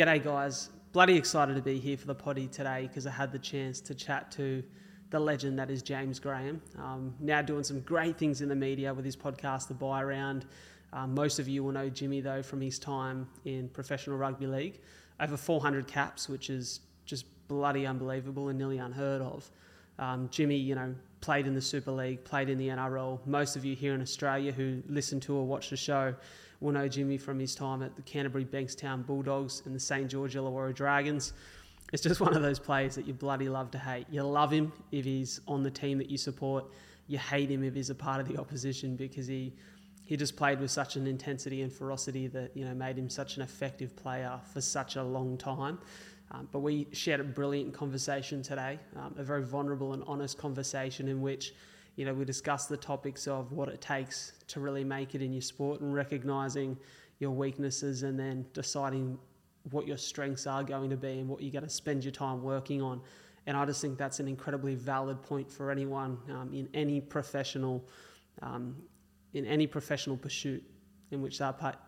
[0.00, 0.70] G'day, guys.
[0.92, 3.94] Bloody excited to be here for the potty today because I had the chance to
[3.94, 4.64] chat to
[5.10, 6.62] the legend that is James Graham.
[6.78, 10.46] Um, now doing some great things in the media with his podcast, The Bye Round.
[10.94, 14.80] Um, most of you will know Jimmy, though, from his time in professional rugby league.
[15.20, 19.50] Over 400 caps, which is just bloody unbelievable and nearly unheard of.
[19.98, 23.18] Um, Jimmy, you know, played in the Super League, played in the NRL.
[23.26, 26.14] Most of you here in Australia who listen to or watch the show
[26.60, 30.34] will know Jimmy from his time at the Canterbury Bankstown Bulldogs and the St George
[30.34, 31.32] Illawarra Dragons.
[31.92, 34.06] It's just one of those players that you bloody love to hate.
[34.10, 36.66] You love him if he's on the team that you support.
[37.08, 39.52] You hate him if he's a part of the opposition because he
[40.04, 43.36] he just played with such an intensity and ferocity that you know made him such
[43.36, 45.78] an effective player for such a long time.
[46.32, 51.08] Um, but we shared a brilliant conversation today, um, a very vulnerable and honest conversation
[51.08, 51.54] in which
[52.00, 55.34] you know, we discussed the topics of what it takes to really make it in
[55.34, 56.74] your sport and recognizing
[57.18, 59.18] your weaknesses and then deciding
[59.70, 62.42] what your strengths are going to be and what you're going to spend your time
[62.42, 63.02] working on.
[63.46, 67.86] And I just think that's an incredibly valid point for anyone um, in any professional,
[68.40, 68.76] um,
[69.34, 70.64] in any professional pursuit
[71.10, 71.38] in which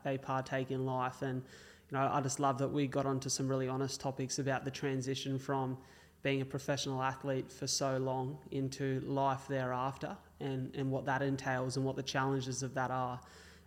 [0.05, 1.23] they partake in life.
[1.23, 1.43] And
[1.91, 4.71] you know, I just love that we got onto some really honest topics about the
[4.71, 5.79] transition from
[6.23, 11.77] being a professional athlete for so long into life thereafter and, and what that entails
[11.77, 13.21] and what the challenges of that are.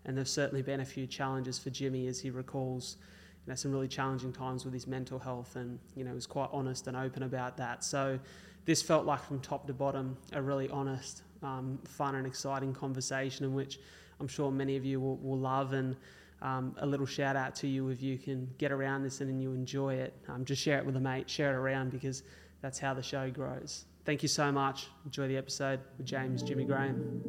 [0.06, 2.98] And there's certainly been a few challenges for Jimmy as he recalls
[3.46, 6.50] you know, some really challenging times with his mental health and you know was quite
[6.52, 7.84] honest and open about that.
[7.84, 8.20] So
[8.66, 13.46] this felt like from top to bottom a really honest, um, fun and exciting conversation
[13.46, 13.80] in which
[14.20, 15.96] I'm sure many of you will, will love and
[16.42, 19.54] um, a little shout out to you if you can get around this and you
[19.54, 20.14] enjoy it.
[20.28, 22.24] Um, just share it with a mate, share it around because
[22.66, 23.86] that's how the show grows.
[24.06, 24.88] Thank you so much.
[25.06, 27.22] Enjoy the episode with James Jimmy Graham.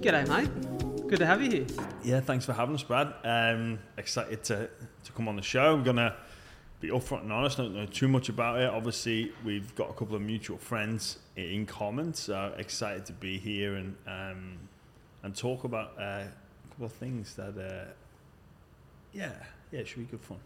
[0.00, 1.08] G'day, mate.
[1.08, 1.66] Good to have you here.
[2.04, 3.12] Yeah, thanks for having us, Brad.
[3.24, 4.70] Um, excited to,
[5.02, 5.74] to come on the show.
[5.74, 6.14] I'm going to
[6.80, 8.70] be upfront and honest, don't know too much about it.
[8.70, 13.74] Obviously, we've got a couple of mutual friends in common, so excited to be here
[13.74, 14.58] and um,
[15.24, 17.90] and talk about uh, a couple of things that, uh,
[19.12, 19.32] yeah,
[19.74, 20.38] yeah, it should be good fun.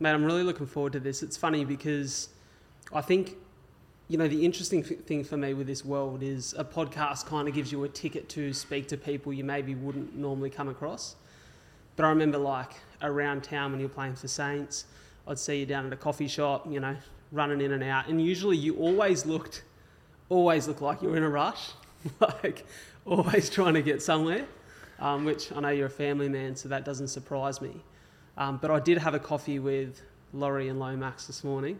[0.00, 1.22] Mate, I'm really looking forward to this.
[1.22, 2.30] It's funny because
[2.92, 3.36] I think,
[4.08, 7.54] you know, the interesting thing for me with this world is a podcast kind of
[7.54, 11.14] gives you a ticket to speak to people you maybe wouldn't normally come across.
[11.94, 12.72] But I remember, like,
[13.02, 14.86] around town when you're playing for Saints,
[15.28, 16.96] I'd see you down at a coffee shop, you know,
[17.30, 18.08] running in and out.
[18.08, 19.62] And usually you always looked,
[20.28, 21.70] always looked like you were in a rush,
[22.20, 22.66] like,
[23.06, 24.44] always trying to get somewhere,
[24.98, 27.80] um, which I know you're a family man, so that doesn't surprise me.
[28.36, 31.78] Um, but I did have a coffee with Laurie and Lomax this morning,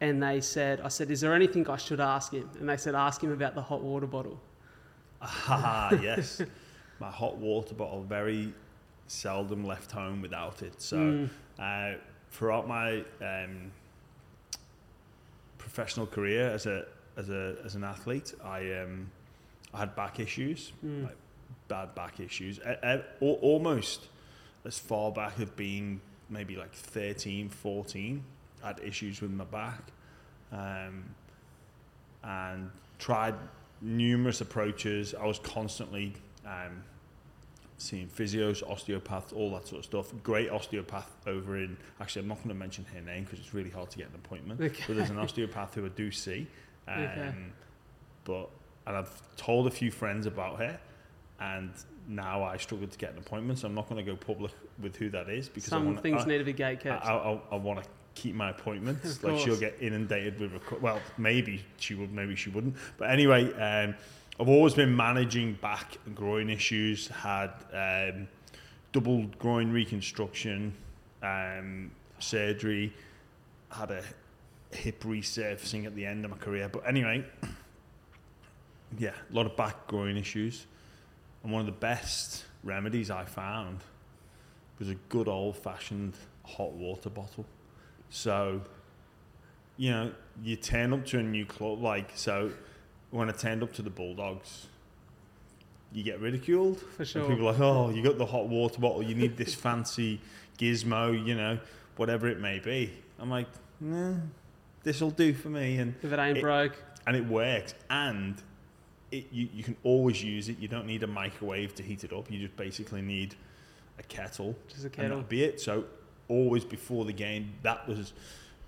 [0.00, 2.48] and they said, I said, is there anything I should ask him?
[2.60, 4.40] And they said, ask him about the hot water bottle.
[5.22, 6.42] Ah, yes.
[7.00, 8.52] My hot water bottle, very
[9.06, 10.80] seldom left home without it.
[10.80, 11.30] So, mm.
[11.58, 11.98] uh,
[12.30, 13.72] throughout my um,
[15.56, 19.10] professional career as a as a as an athlete, I um,
[19.72, 21.04] I had back issues, mm.
[21.04, 21.16] like
[21.68, 24.08] bad back issues, I, I, almost
[24.68, 28.22] as far back as being maybe like 13, 14,
[28.62, 29.80] I had issues with my back.
[30.52, 31.04] Um,
[32.22, 33.34] and tried
[33.80, 35.14] numerous approaches.
[35.14, 36.12] I was constantly
[36.44, 36.82] um,
[37.78, 40.12] seeing physios, osteopaths, all that sort of stuff.
[40.22, 43.70] Great osteopath over in, actually, I'm not going to mention her name because it's really
[43.70, 44.60] hard to get an appointment.
[44.60, 44.84] Okay.
[44.86, 46.46] But there's an osteopath who I do see.
[46.86, 47.34] Um, okay.
[48.24, 48.50] But,
[48.86, 50.78] and I've told a few friends about her
[51.40, 51.70] and
[52.08, 54.96] now I struggle to get an appointment, so I'm not going to go public with
[54.96, 57.04] who that is because some wanna, things I, need to be gate kept.
[57.04, 59.22] I, I, I want to keep my appointments.
[59.24, 62.74] like she'll get inundated with requ- well, maybe she would, maybe she wouldn't.
[62.96, 63.94] But anyway, um,
[64.40, 67.08] I've always been managing back and groin issues.
[67.08, 68.26] Had um,
[68.92, 70.74] double groin reconstruction,
[71.22, 72.92] um, surgery.
[73.70, 74.02] Had a
[74.70, 76.70] hip resurfacing at the end of my career.
[76.70, 77.24] But anyway,
[78.98, 80.66] yeah, a lot of back groin issues.
[81.48, 83.78] And one of the best remedies I found
[84.78, 86.12] was a good old fashioned
[86.44, 87.46] hot water bottle.
[88.10, 88.60] So,
[89.78, 90.12] you know,
[90.42, 92.52] you turn up to a new club, like, so
[93.12, 94.66] when I turned up to the Bulldogs,
[95.90, 96.80] you get ridiculed.
[96.98, 97.22] For sure.
[97.22, 100.20] And people are like, oh, you got the hot water bottle, you need this fancy
[100.58, 101.58] gizmo, you know,
[101.96, 102.92] whatever it may be.
[103.18, 103.46] I'm like,
[103.80, 104.16] nah,
[104.82, 105.78] this'll do for me.
[105.78, 106.76] And if it ain't it, broke.
[107.06, 107.72] And it works.
[107.88, 108.34] And
[109.10, 110.58] it, you, you can always use it.
[110.58, 112.30] You don't need a microwave to heat it up.
[112.30, 113.34] You just basically need
[113.98, 114.54] a kettle.
[114.68, 115.18] Just a kettle.
[115.18, 115.60] And be it.
[115.60, 115.84] So
[116.28, 118.12] always before the game, that was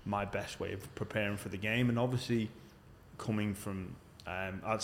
[0.05, 1.89] my best way of preparing for the game.
[1.89, 2.49] And obviously,
[3.17, 3.95] coming from,
[4.25, 4.79] um, I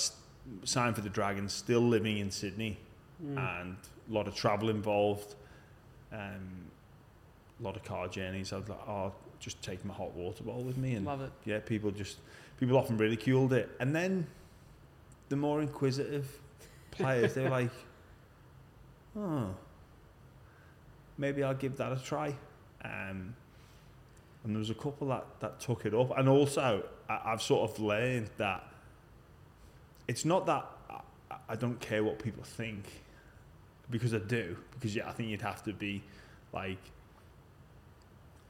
[0.63, 2.77] signed for the Dragons, still living in Sydney,
[3.23, 3.37] mm.
[3.37, 3.75] and
[4.09, 5.35] a lot of travel involved,
[6.11, 6.67] um,
[7.59, 8.53] a lot of car journeys.
[8.53, 11.31] I was like, oh, just take my hot water bottle with me, and Love it.
[11.45, 12.17] yeah, people just
[12.59, 14.27] people often ridiculed it, and then
[15.29, 16.39] the more inquisitive
[16.91, 17.71] players, they were like,
[19.17, 19.49] oh,
[21.17, 22.35] maybe I'll give that a try.
[22.83, 23.35] Um,
[24.43, 27.69] and there was a couple that, that took it up, and also I, I've sort
[27.69, 28.63] of learned that
[30.07, 32.85] it's not that I, I don't care what people think,
[33.89, 34.57] because I do.
[34.71, 36.03] Because yeah, I think you'd have to be
[36.53, 36.77] like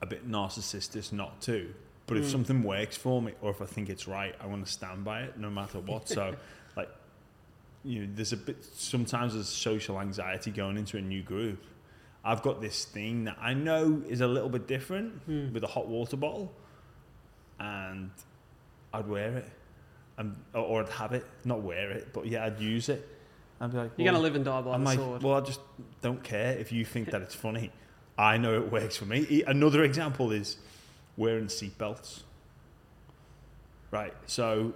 [0.02, 1.74] a bit narcissistic not to.
[2.06, 2.32] But if Mm.
[2.32, 5.24] something works for me, or if I think it's right, I want to stand by
[5.24, 6.08] it no matter what.
[6.08, 6.36] So,
[7.84, 8.64] you know, there's a bit.
[8.74, 11.64] Sometimes there's social anxiety going into a new group.
[12.26, 15.54] I've got this thing that I know is a little bit different Hmm.
[15.54, 16.52] with a hot water bottle,
[17.60, 18.12] and
[18.94, 19.50] I'd wear it,
[20.18, 23.08] and or, I'd have it, not wear it, but yeah, I'd use it.
[23.62, 25.24] I'd be like, You're gonna live and die by I'm the like, sword.
[25.24, 25.60] well, I just
[26.02, 27.72] don't care if you think that it's funny.
[28.18, 29.44] I know it works for me.
[29.48, 30.58] Another example is
[31.16, 32.22] wearing seatbelts.
[33.92, 34.14] Right.
[34.26, 34.74] So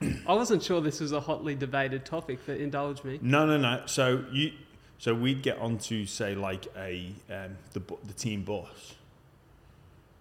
[0.00, 3.18] I wasn't sure this was a hotly debated topic, but indulge me.
[3.22, 3.82] no, no, no.
[3.86, 4.52] So you,
[4.98, 8.94] so we'd get onto say like a um, the the team bus.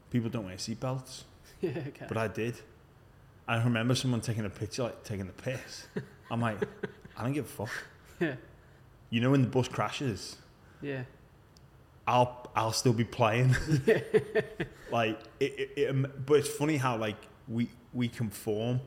[0.09, 1.24] People don't wear seatbelts,
[1.62, 2.06] yeah, okay.
[2.07, 2.56] but I did.
[3.47, 5.88] I remember someone taking a picture, like taking the piss.
[6.31, 6.57] I'm like,
[7.15, 7.69] I don't give a fuck.
[8.19, 8.35] Yeah.
[9.09, 10.38] You know when the bus crashes,
[10.81, 11.03] yeah.
[12.07, 13.56] I'll I'll still be playing.
[14.91, 18.79] like it, it, it, but it's funny how like we we conform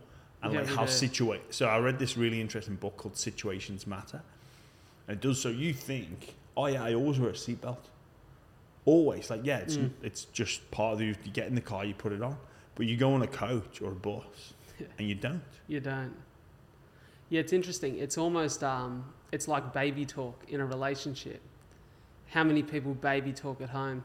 [0.42, 1.52] and Yeah, like how situate.
[1.54, 4.22] So I read this really interesting book called Situations Matter,
[5.08, 5.40] and it does.
[5.40, 7.78] So you think, oh yeah, I always wear a seatbelt.
[8.86, 9.90] Always, like yeah, it's Mm.
[10.02, 11.06] it's just part of the.
[11.06, 12.36] You get in the car, you put it on,
[12.74, 14.86] but you go on a coach or a bus, Yeah.
[14.98, 15.42] and you don't.
[15.68, 16.14] You don't.
[17.28, 17.98] Yeah, it's interesting.
[17.98, 21.40] It's almost um, it's like baby talk in a relationship.
[22.28, 24.02] How many people baby talk at home,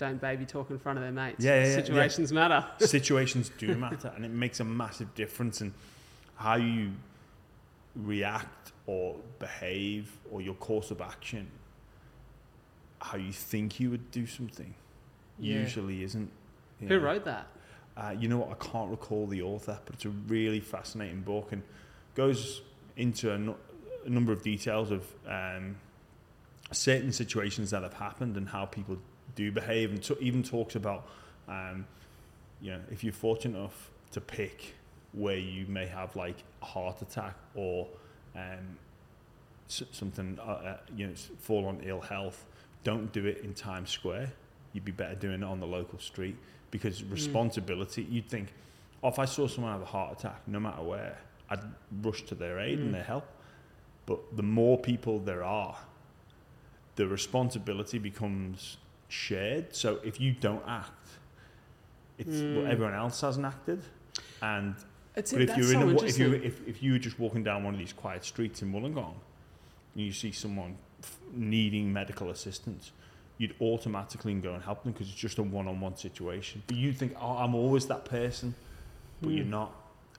[0.00, 1.44] don't baby talk in front of their mates?
[1.44, 1.76] Yeah, yeah, yeah, yeah.
[1.84, 2.66] Situations matter.
[2.80, 5.72] situations do matter and it makes a massive difference in
[6.36, 6.92] how you
[7.94, 11.46] react or behave or your course of action
[13.00, 14.74] how you think you would do something
[15.38, 15.58] Yeah.
[15.60, 16.30] usually isn't
[16.80, 16.96] Who know.
[16.98, 17.46] wrote that?
[17.96, 21.52] uh, you know what i can't recall the author but it's a really fascinating book
[21.52, 21.62] and
[22.14, 22.62] goes
[22.96, 23.56] into a, nu-
[24.06, 25.76] a number of details of um,
[26.72, 28.96] certain situations that have happened and how people
[29.34, 31.06] do behave and t- even talks about
[31.48, 31.86] um,
[32.60, 34.74] you know if you're fortunate enough to pick
[35.12, 37.86] where you may have like a heart attack or
[38.36, 38.76] um,
[39.68, 42.44] s- something uh, uh, you know fall on ill health
[42.84, 44.32] don't do it in Times Square.
[44.72, 46.36] You'd be better doing it on the local street
[46.70, 48.52] because responsibility you'd think
[49.02, 51.18] oh, if I saw someone have a heart attack no matter where
[51.50, 51.60] I'd
[52.02, 52.82] rush to their aid Mm.
[52.82, 53.26] and their help.
[54.06, 55.76] But the more people there are
[56.96, 58.76] the responsibility becomes
[59.10, 59.74] shared.
[59.74, 60.92] So if you don't act
[62.18, 62.70] it's well, Mm.
[62.70, 63.82] everyone else hasn't acted.
[64.42, 64.74] And
[65.16, 67.42] It's but if you're so in a, if you if, if you were just walking
[67.42, 69.14] down one of these quiet streets in Wollongong
[69.94, 70.76] and you see someone
[71.32, 72.92] needing medical assistance
[73.38, 76.62] you'd automatically go and help them because it's just a one-on-one situation.
[76.66, 78.54] But you think oh I'm always that person
[79.22, 79.50] but you're Hmm.
[79.50, 79.72] not.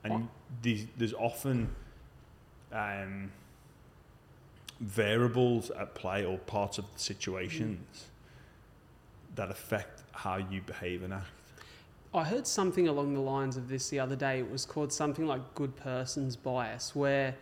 [0.03, 0.27] And
[0.63, 1.69] these, there's often
[2.71, 3.31] um,
[4.79, 8.05] variables at play or parts of the situations
[9.35, 11.27] that affect how you behave and act
[12.13, 14.39] I heard something along the lines of this the other day.
[14.39, 17.35] It was called something like good person's bias, where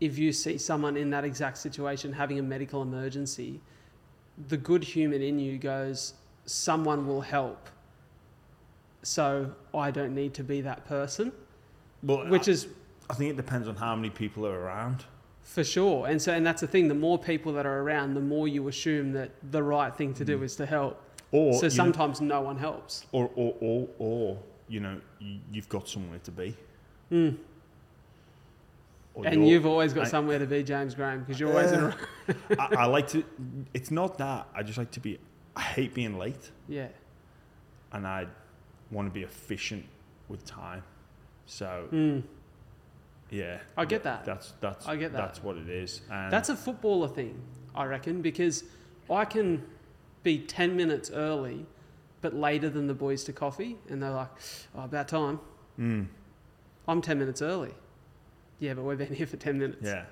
[0.00, 3.60] if you see someone in that exact situation having a medical emergency,
[4.48, 6.14] the good human in you goes,
[6.46, 7.68] someone will help.
[9.02, 11.30] So I don't need to be that person,
[12.02, 12.68] well which I, is
[13.10, 15.04] I think it depends on how many people are around
[15.42, 16.08] for sure.
[16.08, 16.88] And so, and that's the thing.
[16.88, 20.24] The more people that are around, the more you assume that the right thing to
[20.24, 20.42] do Mm.
[20.44, 21.00] is to help.
[21.32, 23.04] Or so sometimes no one helps.
[23.12, 26.56] or, or, or, or you know, you, you've got somewhere to be.
[27.12, 27.36] Mm.
[29.24, 31.96] And you've always got I- somewhere to be, James Graham, because you're always in a
[32.58, 33.24] I, I like to.
[33.72, 34.46] It's not that.
[34.54, 35.18] I just like to be.
[35.54, 36.88] I hate being late, yeah.
[37.92, 38.26] and I
[38.90, 39.86] want to be efficient
[40.28, 40.82] with time.
[41.46, 42.24] So Mm.
[43.30, 44.26] yeah, I get that.
[44.26, 45.18] That's that's I get that.
[45.18, 46.02] That's what it is.
[46.10, 47.40] And That's a footballer thing,
[47.74, 48.64] I reckon, because
[49.08, 49.64] I can
[50.26, 51.64] be 10 minutes early,
[52.20, 54.30] but later than the boys to coffee, and they're like,
[54.74, 55.38] oh, about time.
[55.78, 56.06] Mm,
[56.88, 57.72] I'm 10 minutes early.
[58.58, 59.78] Yeah, but we've been here for 10 minutes.
[59.82, 60.04] yeah.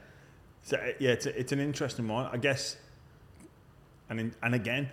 [0.63, 2.77] So uh, yeah, it's a, it's an interesting one, I guess.
[4.09, 4.89] And in, and again,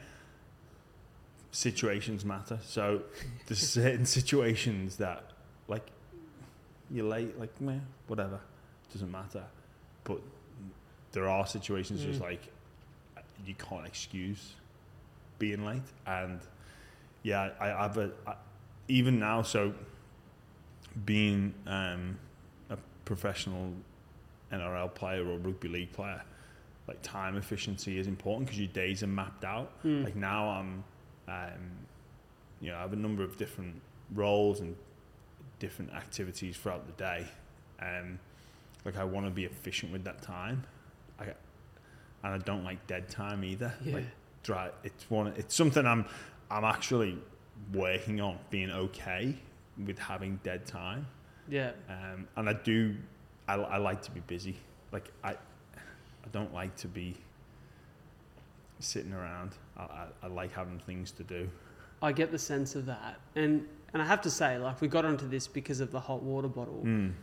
[1.51, 2.60] situations matter.
[2.63, 3.04] So
[3.48, 5.24] there's certain situations that
[5.68, 5.86] like
[6.90, 8.40] you're late, like meh, whatever,
[8.92, 9.44] doesn't matter.
[10.04, 10.20] But
[11.12, 12.24] there are situations just Mm.
[12.24, 12.42] like
[13.46, 14.54] you can't excuse
[15.42, 15.82] being late.
[16.06, 16.40] And
[17.24, 18.36] yeah, I, have a I,
[18.88, 19.42] even now.
[19.42, 19.74] So
[21.04, 22.18] being um,
[22.70, 23.74] a professional
[24.54, 26.22] NRL player or rugby league player,
[26.88, 29.72] like time efficiency is important because your days are mapped out.
[29.84, 30.06] Mm.
[30.06, 30.84] Like now, I'm,
[31.28, 31.72] um,
[32.62, 33.82] you know, I have a number of different
[34.14, 34.76] roles and
[35.58, 37.26] different activities throughout the day.
[37.82, 38.20] Um,
[38.86, 40.64] like I want to be efficient with that time.
[41.20, 41.26] I,
[42.24, 43.74] and I don't like dead time either.
[43.84, 43.96] Yeah.
[43.96, 44.06] Like
[44.44, 45.28] dry, it's one.
[45.38, 46.06] It's something I'm,
[46.50, 47.18] I'm actually
[47.74, 49.36] working on being okay
[49.86, 51.08] with having dead time.
[51.50, 51.72] Yeah.
[51.90, 52.96] Um, and I do,
[53.48, 54.58] I, I like to be busy.
[54.92, 57.16] Like I, I don't like to be
[58.80, 59.52] sitting around.
[59.78, 61.50] I, I, I like having things to do.
[62.02, 63.20] I get the sense of that.
[63.36, 66.24] And and I have to say, like we got onto this because of the hot
[66.24, 66.82] water bottle.
[66.86, 67.14] Mm.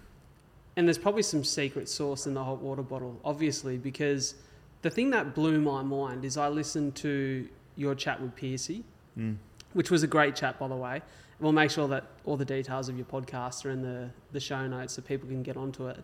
[0.76, 4.34] And there's probably some secret sauce in the hot water bottle, obviously, because
[4.82, 8.84] the thing that blew my mind is I listened to your chat with Piercy,
[9.18, 9.36] Mm.
[9.72, 11.02] which was a great chat, by the way.
[11.40, 14.66] We'll make sure that all the details of your podcast are in the, the show
[14.66, 16.02] notes so people can get onto it.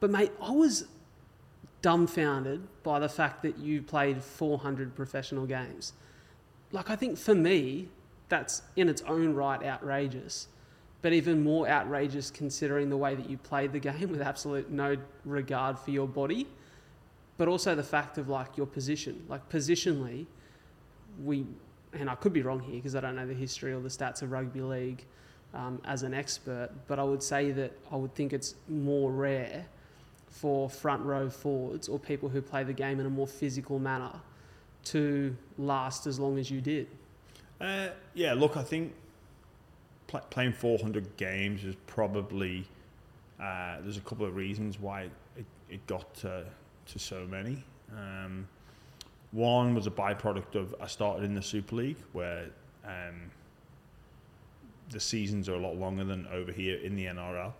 [0.00, 0.86] But, mate, I was
[1.82, 5.92] dumbfounded by the fact that you played 400 professional games.
[6.72, 7.88] Like, I think for me,
[8.28, 10.48] that's in its own right outrageous,
[11.02, 14.96] but even more outrageous considering the way that you played the game with absolute no
[15.24, 16.46] regard for your body,
[17.38, 19.24] but also the fact of like your position.
[19.28, 20.26] Like, positionally,
[21.24, 21.46] we,
[21.92, 24.22] and I could be wrong here because I don't know the history or the stats
[24.22, 25.04] of rugby league
[25.54, 29.66] um, as an expert, but I would say that I would think it's more rare
[30.28, 34.12] for front row forwards or people who play the game in a more physical manner
[34.84, 36.88] to last as long as you did.
[37.60, 38.92] Uh, yeah, look, I think
[40.06, 42.66] pl- playing 400 games is probably
[43.40, 45.02] uh, there's a couple of reasons why
[45.36, 46.44] it, it got to,
[46.86, 47.64] to so many.
[47.92, 48.46] Um,
[49.32, 52.46] one was a byproduct of I started in the Super League where
[52.84, 53.30] um,
[54.90, 57.52] the seasons are a lot longer than over here in the NRL.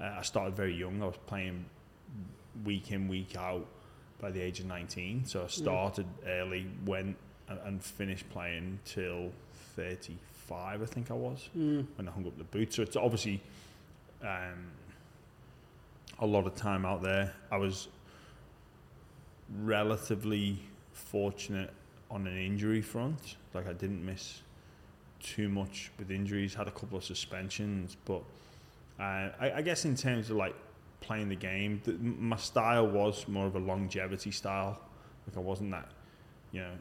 [0.00, 1.02] Uh, I started very young.
[1.02, 1.64] I was playing
[2.64, 3.66] week in, week out
[4.20, 5.24] by the age of 19.
[5.26, 7.16] So I started early, went
[7.48, 9.30] and, and finished playing till
[9.76, 11.86] 35, I think I was, Mm.
[11.96, 12.76] when I hung up the boots.
[12.76, 13.42] So it's obviously
[14.22, 14.66] um,
[16.20, 17.32] a lot of time out there.
[17.50, 17.88] I was
[19.62, 20.58] relatively
[20.92, 21.70] fortunate
[22.10, 23.36] on an injury front.
[23.52, 24.42] Like I didn't miss
[25.22, 26.54] too much with injuries.
[26.54, 28.22] Had a couple of suspensions, but
[28.98, 30.54] uh, I, I guess in terms of like
[31.00, 34.80] playing the game, the, my style was more of a longevity style.
[35.26, 35.88] Like I wasn't that,
[36.52, 36.72] you know.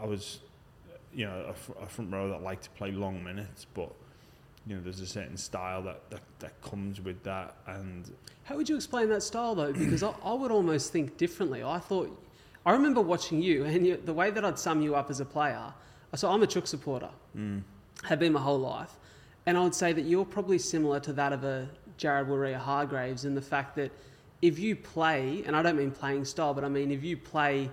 [0.00, 0.40] I was,
[1.14, 3.90] you know, a, a front row that liked to play long minutes, but
[4.66, 8.10] you know, there's a certain style that, that, that comes with that, and
[8.44, 9.72] How would you explain that style though?
[9.72, 11.62] Because I, I would almost think differently.
[11.62, 12.10] I thought,
[12.64, 15.24] I remember watching you and you, the way that I'd sum you up as a
[15.24, 15.72] player.
[16.12, 17.62] I so I'm a Chook supporter, mm,
[18.04, 18.96] have been my whole life,
[19.46, 23.34] and I would say that you're probably similar to that of a Jared Waerea-Hargreaves in
[23.34, 23.92] the fact that
[24.42, 27.70] if you play, and I don't mean playing style, but I mean if you play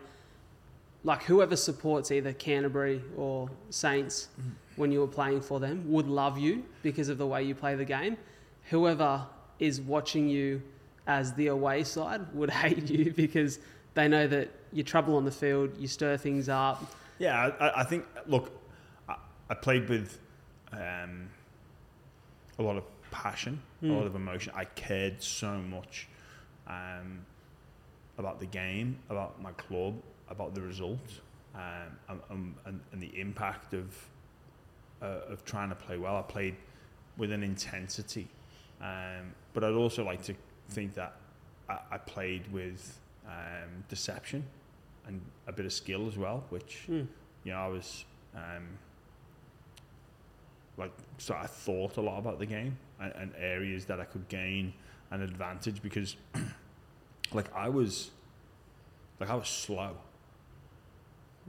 [1.03, 4.29] like whoever supports either Canterbury or Saints
[4.75, 7.75] when you were playing for them would love you because of the way you play
[7.75, 8.17] the game.
[8.69, 9.25] Whoever
[9.59, 10.61] is watching you
[11.07, 13.59] as the away side would hate you because
[13.93, 16.83] they know that you're trouble on the field, you stir things up.
[17.19, 18.05] Yeah, I, I think.
[18.25, 18.51] Look,
[19.07, 19.15] I,
[19.49, 20.19] I played with
[20.71, 21.29] um,
[22.57, 23.97] a lot of passion, a Mm.
[23.97, 24.51] lot of emotion.
[24.55, 26.07] I cared so much
[26.67, 27.19] um,
[28.17, 29.95] about the game, about my club,
[30.29, 30.97] about the result,
[31.53, 31.61] um,
[32.29, 33.93] and, and, and the impact of
[35.03, 36.15] uh, of trying to play well.
[36.15, 36.55] I played
[37.17, 38.27] with an intensity,
[38.81, 40.33] um, but I'd also like to
[40.69, 41.15] think that
[41.69, 44.43] I, I played with um, deception
[45.05, 47.07] and a bit of skill as well, which Mm.
[47.43, 48.05] you know, I was
[48.35, 48.63] um,
[50.77, 54.27] like, so I thought a lot about the game and, and areas that I could
[54.29, 54.73] gain
[55.11, 56.15] an advantage because,
[57.33, 58.09] like, I was,
[59.19, 59.95] like, I was slow.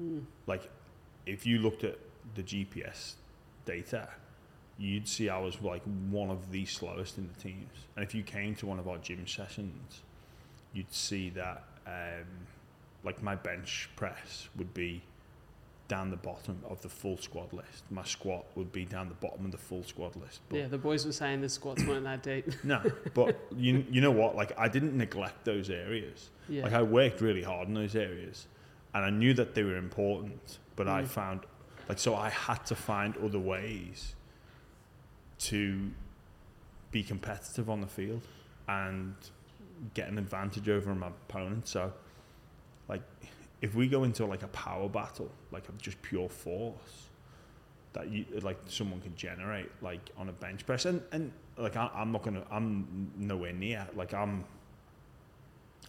[0.00, 0.24] Mm.
[0.46, 0.68] Like,
[1.24, 1.96] if you looked at
[2.34, 3.14] the GPS
[3.64, 4.08] data,
[4.78, 7.86] you'd see I was like one of the slowest in the teams.
[7.96, 10.02] And if you came to one of our gym sessions,
[10.72, 12.24] you'd see that, um,
[13.04, 15.02] like, my bench press would be
[15.86, 17.84] down the bottom of the full squad list.
[17.90, 20.40] My squat would be down the bottom of the full squad list.
[20.48, 22.46] But Yeah, the boys were saying the squats weren't that deep.
[22.64, 22.80] no,
[23.12, 24.34] but you you know what?
[24.34, 26.30] Like I didn't neglect those areas.
[26.48, 26.62] Yeah.
[26.64, 28.46] Like I worked really hard in those areas,
[28.94, 30.58] and I knew that they were important.
[30.74, 31.06] But I Mm.
[31.06, 31.40] found,
[31.88, 34.14] like, so I had to find other ways
[35.38, 35.90] to
[36.90, 38.22] be competitive on the field
[38.68, 39.14] and
[39.94, 41.68] get an advantage over my opponent.
[41.68, 41.92] So
[42.88, 43.02] like
[43.60, 47.08] if we go into like a power battle, like of just pure force
[47.92, 51.90] that you like someone can generate like on a bench press, and and like I,
[51.94, 53.86] I'm not gonna, I'm nowhere near.
[53.94, 54.44] Like I'm,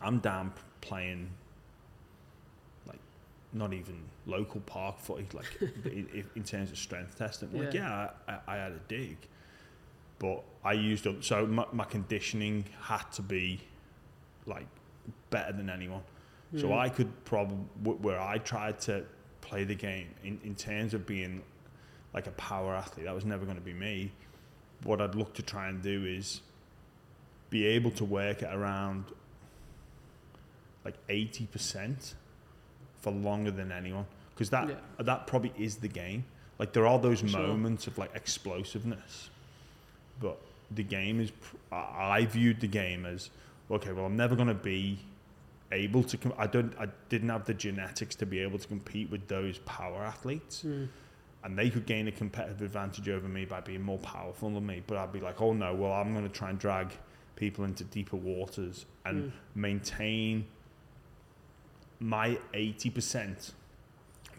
[0.02, 1.30] I'm down playing
[3.54, 5.46] not even local park footy, like
[5.86, 7.50] in, in terms of strength testing.
[7.58, 9.18] Like yeah, I, I had a dig,
[10.20, 11.24] but I used up.
[11.24, 13.62] So my, my conditioning had to be
[14.46, 14.68] like
[15.30, 16.02] better than anyone.
[16.54, 16.62] Mm.
[16.62, 19.06] So I could probably where I tried to
[19.42, 21.42] play the game in, in terms of being
[22.14, 23.06] like a power athlete.
[23.06, 24.12] That was never going to be me.
[24.84, 26.42] What I'd look to try and do is
[27.50, 29.06] be able to work at around
[30.84, 32.16] like eighty percent
[33.06, 34.76] for longer than anyone because that yeah.
[35.00, 36.26] that probably is the game.
[36.58, 37.30] Like there are those sure.
[37.30, 39.30] moments of like explosiveness,
[40.20, 40.38] but
[40.72, 41.32] the game is.
[41.72, 43.30] I viewed the game as
[43.70, 43.92] okay.
[43.92, 44.98] Well, I'm never going to be
[45.72, 46.18] able to.
[46.18, 46.74] Com- I don't.
[46.80, 50.64] I didn't have the genetics to be able to compete with those power athletes.
[50.66, 50.88] Mm.
[51.44, 54.82] And they could gain a competitive advantage over me by being more powerful than me.
[54.88, 56.88] But I'd be like, oh no, well, I'm going to try and drag
[57.36, 59.32] people into deeper waters and mm.
[59.54, 60.48] maintain
[62.00, 63.52] my 80%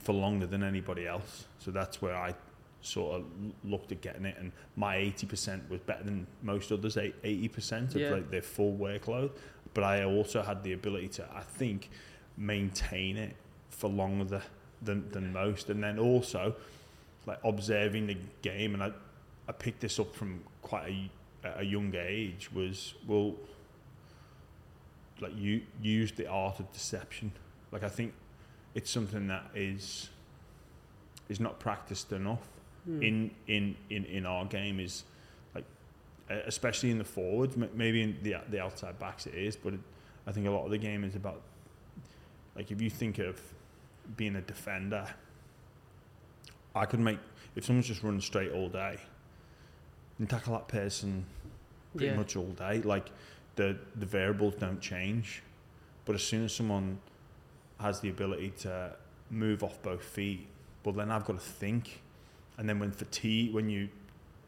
[0.01, 1.47] for longer than anybody else.
[1.59, 2.35] So that's where I
[2.81, 3.25] sort of
[3.65, 8.11] looked at getting it, and my 80% was better than most others, 80% of yeah.
[8.11, 9.31] like their full workload.
[9.75, 11.91] But I also had the ability to, I think,
[12.37, 13.37] maintain it
[13.71, 14.43] for longer
[14.83, 15.69] than, than most.
[15.69, 16.55] And then also,
[17.27, 18.93] like observing the game, and I,
[19.49, 20.89] I picked this up from quite
[21.45, 23.35] a, a young age, was, well,
[25.21, 27.33] like you use the art of deception.
[27.77, 28.15] Like I think
[28.75, 30.09] it's something that is
[31.29, 32.49] is not practiced enough
[32.89, 33.07] mm.
[33.07, 34.81] in, in in in our game.
[34.81, 35.05] Is
[35.55, 35.67] like
[36.47, 39.81] especially in the forwards, maybe in the the outside backs it is, but it,
[40.27, 41.43] I think a lot of the game is about
[42.57, 43.39] like if you think of
[44.17, 45.07] being a defender,
[46.75, 47.19] I could make
[47.57, 48.99] if someone's just running straight all day,
[50.19, 51.27] and tackle that person
[51.95, 52.17] pretty yeah.
[52.17, 52.81] much all day.
[52.81, 53.11] Like
[53.57, 55.43] the the variables don't change,
[56.07, 57.01] but as soon as someone
[57.81, 58.95] has the ability to
[59.31, 60.47] move off both feet,
[60.85, 62.01] well then I've got to think,
[62.59, 63.89] and then when fatigue, when you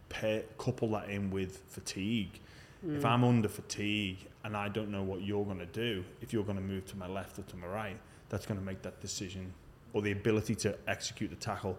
[0.09, 2.41] pair, couple that in with fatigue,
[2.87, 2.97] mm.
[2.97, 6.45] if I'm under fatigue and I don't know what you're going to do, if you're
[6.45, 9.01] going to move to my left or to my right, that's going to make that
[9.01, 9.53] decision
[9.93, 11.77] or the ability to execute the tackle.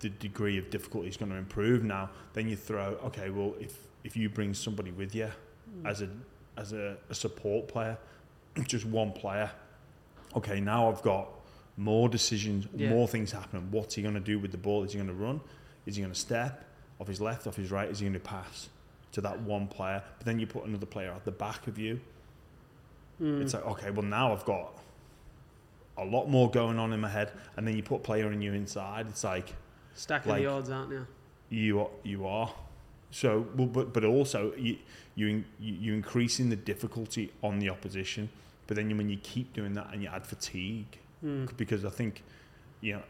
[0.00, 1.82] The degree of difficulty is going to improve.
[1.82, 5.30] Now, then you throw, okay, well, if if you bring somebody with you
[5.70, 5.88] mm.
[5.88, 6.08] as a
[6.56, 7.96] as a, a support player,
[8.66, 9.50] just one player,
[10.36, 11.28] okay, now I've got
[11.76, 12.90] more decisions, yeah.
[12.90, 13.68] more things happening.
[13.70, 14.84] What's he going to do with the ball?
[14.84, 15.40] Is he going to run?
[15.86, 16.64] Is he going to step
[17.00, 17.90] off his left, off his right?
[17.90, 18.68] Is he going to pass
[19.12, 20.02] to that one player?
[20.18, 22.00] But then you put another player at the back of you.
[23.20, 23.42] Mm.
[23.42, 24.78] It's like, okay, well, now I've got
[25.96, 27.32] a lot more going on in my head.
[27.56, 29.06] And then you put player in you inside.
[29.08, 29.54] It's like.
[29.94, 31.06] Stacking like, the odds, aren't you?
[31.50, 31.90] You are.
[32.02, 32.52] You are.
[33.10, 34.76] So, but but also you
[35.14, 38.28] you you increasing the difficulty on the opposition
[38.66, 41.54] but then when you keep doing that and you add fatigue, mm.
[41.56, 42.22] because I think,
[42.80, 43.02] you know,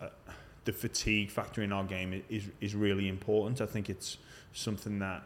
[0.00, 0.08] uh,
[0.64, 3.60] the fatigue factor in our game is is really important.
[3.60, 4.18] I think it's
[4.52, 5.22] something that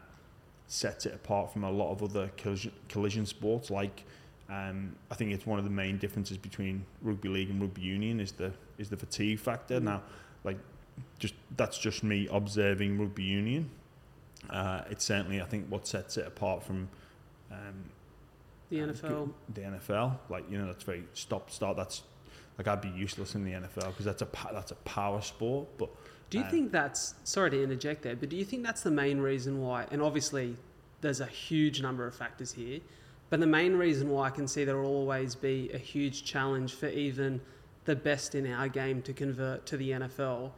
[0.67, 3.69] sets it apart from a lot of other collision, collision sports.
[3.69, 4.03] Like,
[4.49, 8.19] um, I think it's one of the main differences between rugby league and rugby union
[8.19, 9.79] is the is the fatigue factor.
[9.79, 9.83] Mm.
[9.83, 10.03] Now,
[10.43, 10.57] like,
[11.19, 13.69] just that's just me observing rugby union.
[14.49, 16.87] Uh, it's certainly I think what sets it apart from
[17.51, 17.89] um,
[18.69, 19.31] the NFL.
[19.53, 21.77] The NFL, like you know, that's very stop start.
[21.77, 22.03] That's
[22.57, 25.67] like I'd be useless in the NFL because that's a that's a power sport.
[25.77, 25.89] But
[26.29, 28.91] do you um, think that's sorry to interject there, but do you think that's the
[28.91, 29.85] main reason why?
[29.91, 30.55] And obviously,
[31.01, 32.79] there's a huge number of factors here,
[33.29, 36.73] but the main reason why I can see there will always be a huge challenge
[36.73, 37.41] for even
[37.85, 40.51] the best in our game to convert to the NFL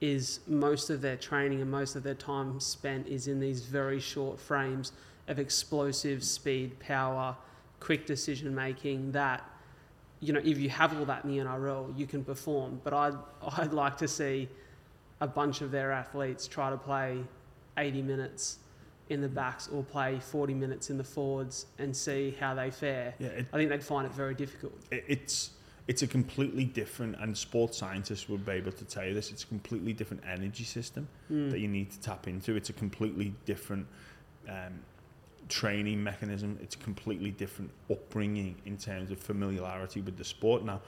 [0.00, 4.00] is most of their training and most of their time spent is in these very
[4.00, 4.90] short frames
[5.28, 7.36] of explosive speed, power,
[7.82, 9.44] quick decision making that
[10.20, 12.80] you know if you have all that in the NRL you can perform.
[12.84, 13.14] But I'd,
[13.58, 14.48] I'd like to see
[15.20, 17.18] a bunch of their athletes try to play
[17.76, 18.58] 80 minutes
[19.08, 23.14] in the backs or play 40 minutes in the forwards and see how they fare.
[23.18, 24.74] Yeah, it, I think they'd find it very difficult.
[24.90, 25.50] It, it's
[25.88, 29.42] it's a completely different and sports scientists would be able to tell you this it's
[29.42, 31.50] a completely different energy system mm.
[31.50, 32.54] that you need to tap into.
[32.54, 33.86] It's a completely different
[34.48, 34.80] um,
[35.52, 36.58] training mechanism.
[36.62, 40.64] It's completely different upbringing in terms of familiarity with the sport.
[40.64, 40.80] Now,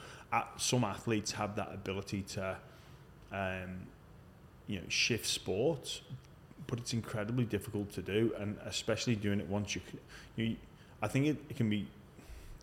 [0.56, 2.56] some athletes have that ability to,
[3.30, 3.86] um,
[4.66, 6.00] you know, shift sports,
[6.66, 9.82] but it's incredibly difficult to do, and especially doing it once you,
[10.36, 10.56] you
[11.02, 11.86] I think it, it can be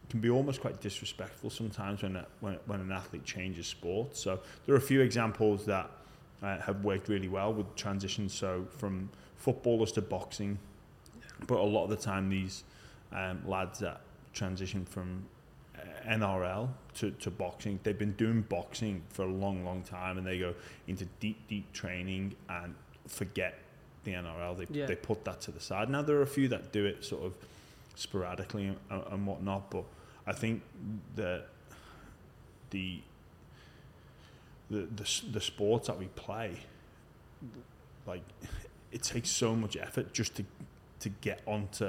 [0.09, 4.19] can be almost quite disrespectful sometimes when, a, when, when an athlete changes sports.
[4.19, 5.89] So there are a few examples that
[6.43, 8.33] uh, have worked really well with transitions.
[8.33, 10.59] So from footballers to boxing,
[11.47, 12.63] but a lot of the time these
[13.11, 14.01] um, lads that
[14.33, 15.23] transition from
[15.75, 20.25] uh, NRL to, to boxing, they've been doing boxing for a long, long time, and
[20.25, 20.53] they go
[20.87, 22.73] into deep, deep training and
[23.07, 23.59] forget
[24.03, 24.57] the NRL.
[24.57, 24.85] They Yeah.
[24.85, 25.89] they put that to the side.
[25.89, 27.33] Now there are a few that do it sort of
[27.95, 29.83] sporadically and, and whatnot, but
[30.25, 30.61] I think
[31.15, 31.47] that
[32.69, 32.99] the
[34.69, 36.57] the the, the sports that we play,
[38.07, 38.21] like
[38.91, 40.45] it takes so much effort just to
[41.01, 41.85] to get onto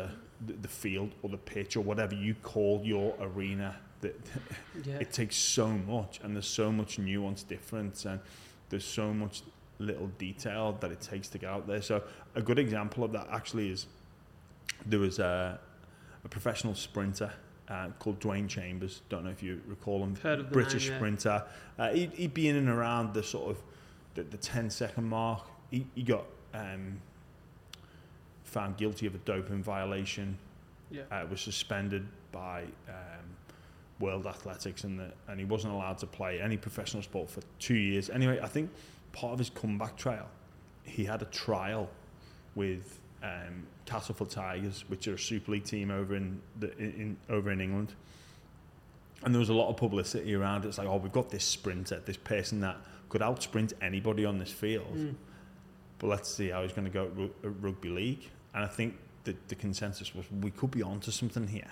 [0.46, 3.77] the, the field or the pitch or whatever you call your arena.
[4.01, 4.20] That
[4.85, 4.96] Yeah.
[4.96, 8.20] it takes so much, and there's so much nuance difference, and
[8.68, 9.42] there's so much
[9.79, 11.83] little detail that it takes to get out there.
[11.83, 12.03] So
[12.35, 13.87] a good example of that actually is
[14.87, 15.59] there was a,
[16.25, 17.33] a professional sprinter
[17.68, 19.03] uh, called Dwain Chambers.
[19.09, 20.16] Don't know if you recall him.
[20.16, 20.96] Heard of the British yeah.
[20.96, 21.44] sprinter.
[21.79, 23.62] Uh, he'd, he'd be in and around the sort of
[24.14, 25.46] the, the 10 second mark.
[25.70, 27.01] He, he got um,
[28.53, 30.38] found guilty of a doping violation.
[30.91, 31.03] Yeah.
[31.11, 33.25] Uh, was suspended by um,
[33.99, 37.75] World Athletics and, the, and he wasn't allowed to play any professional sport for two
[37.75, 38.11] years.
[38.11, 38.71] Anyway, I think
[39.12, 40.29] part of his comeback trail,
[40.85, 41.88] he had a trial
[42.55, 47.17] with um, Castleford Tigers, which are a Super League team over in, the, in, in
[47.31, 47.95] over in England.
[49.25, 50.69] And there was a lot of publicity around it.
[50.69, 52.77] It's like, oh, we've got this sprinter, this person that
[53.09, 54.97] could out sprint anybody on this field.
[54.97, 55.15] Mm.
[55.99, 58.29] But let's see how he's going to go at rugby league.
[58.55, 61.71] And I think the, the consensus was we could be onto something here.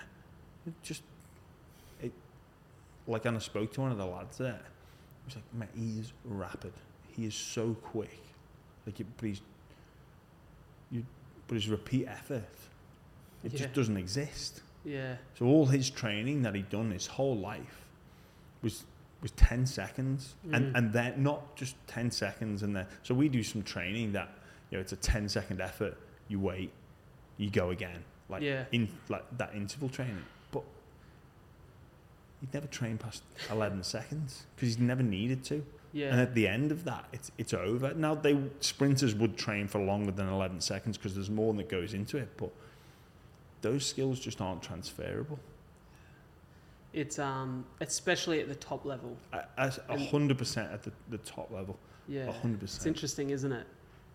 [0.65, 1.03] It just,
[2.01, 2.11] it,
[3.07, 4.59] like, and I spoke to one of the lads there.
[4.61, 6.73] He was like, mate, he is rapid.
[7.15, 8.19] He is so quick.
[8.85, 9.41] Like, it, but he's,
[10.91, 11.05] you,
[11.47, 12.43] but his repeat effort,
[13.43, 13.59] it Yeah.
[13.59, 14.61] just doesn't exist.
[14.83, 15.15] Yeah.
[15.37, 17.85] So all his training that he'd done his whole life
[18.63, 18.83] was
[19.21, 20.55] was 10 seconds Mm.
[20.55, 24.29] and and then not just 10 seconds and then so we do some training that
[24.71, 25.95] you know it's a 10 second effort
[26.31, 26.71] you wait
[27.37, 28.63] you go again like Yeah.
[28.71, 30.63] in like that interval training but
[32.39, 36.11] he'd never trained past 11 seconds because he's never needed to Yeah.
[36.11, 39.79] and at the end of that it's it's over now they sprinters would train for
[39.79, 42.51] longer than 11 seconds because there's more that goes into it but
[43.61, 45.37] those skills just aren't transferable
[46.93, 49.15] It's um especially at the top level.
[49.33, 51.77] A- As a And- hundred percent at the, the top level.
[52.07, 52.29] Yeah.
[52.41, 53.65] Hundred It's interesting, isn't it?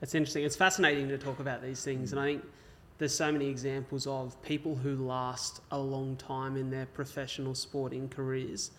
[0.02, 0.44] It's interesting.
[0.44, 2.44] It's fascinating to talk about these things, and I think
[2.98, 8.08] there's so many examples of people who last a long time in their professional sporting
[8.08, 8.70] careers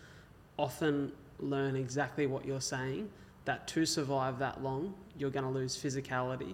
[0.58, 3.10] often learn exactly what you're saying.
[3.46, 6.54] That to survive that long, you're going to lose physicality,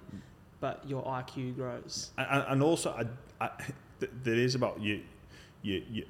[0.60, 2.12] but your IQ grows.
[2.18, 3.50] And, and also, I, I,
[4.00, 5.00] th- there is about your,
[5.64, 6.06] your, your,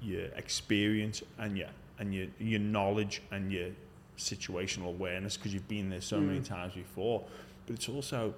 [0.00, 3.70] your experience and your and your your knowledge and your
[4.18, 6.46] situational awareness because you've been there so many Mm.
[6.46, 7.24] times before.
[7.66, 8.34] But it's also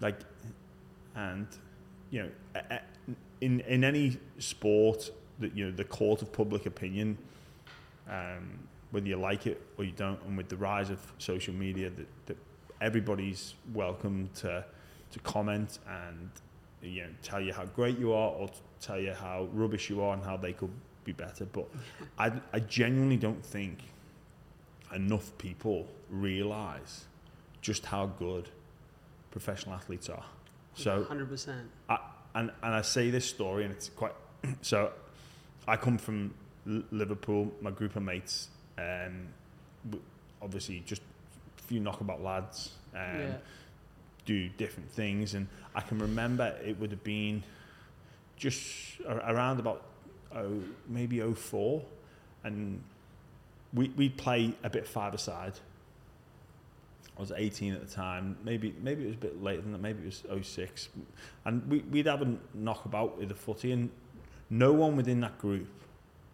[0.00, 0.16] like,
[1.14, 1.46] and
[2.10, 2.78] you know,
[3.40, 7.18] in in any sport that you know the court of public opinion,
[8.08, 8.58] um,
[8.90, 12.06] whether you like it or you don't, and with the rise of social media, that,
[12.26, 12.36] that
[12.80, 14.64] everybody's welcome to
[15.10, 16.30] to comment and
[16.82, 18.48] you know tell you how great you are or
[18.80, 20.70] tell you how rubbish you are and how they could
[21.04, 21.46] be better.
[21.46, 21.66] But
[22.18, 23.78] I I genuinely don't think
[24.94, 27.06] enough people realise
[27.60, 28.48] just how good
[29.36, 30.24] professional athletes are.
[30.74, 31.54] So 100%.
[31.90, 31.98] I,
[32.34, 34.14] and and I say this story, and it's quite.
[34.62, 34.92] So,
[35.68, 36.32] I come from
[36.66, 37.52] L- Liverpool.
[37.60, 39.28] My group of mates, um,
[40.40, 41.02] obviously just
[41.58, 43.34] a few knockabout lads, um, yeah.
[44.24, 47.42] do different things, and I can remember it would have been
[48.36, 49.82] just around about
[50.34, 51.82] oh maybe 04
[52.44, 52.82] and
[53.72, 55.54] we we'd play a bit five aside.
[57.16, 58.36] I was 18 at the time.
[58.44, 59.80] Maybe maybe it was a bit later than that.
[59.80, 60.88] Maybe it was 06.
[61.44, 63.90] And we, we'd have a knockabout with the footy, and
[64.50, 65.68] no one within that group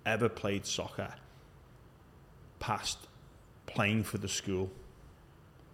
[0.04, 1.14] ever played soccer
[2.58, 2.98] past
[3.66, 4.70] playing for the school.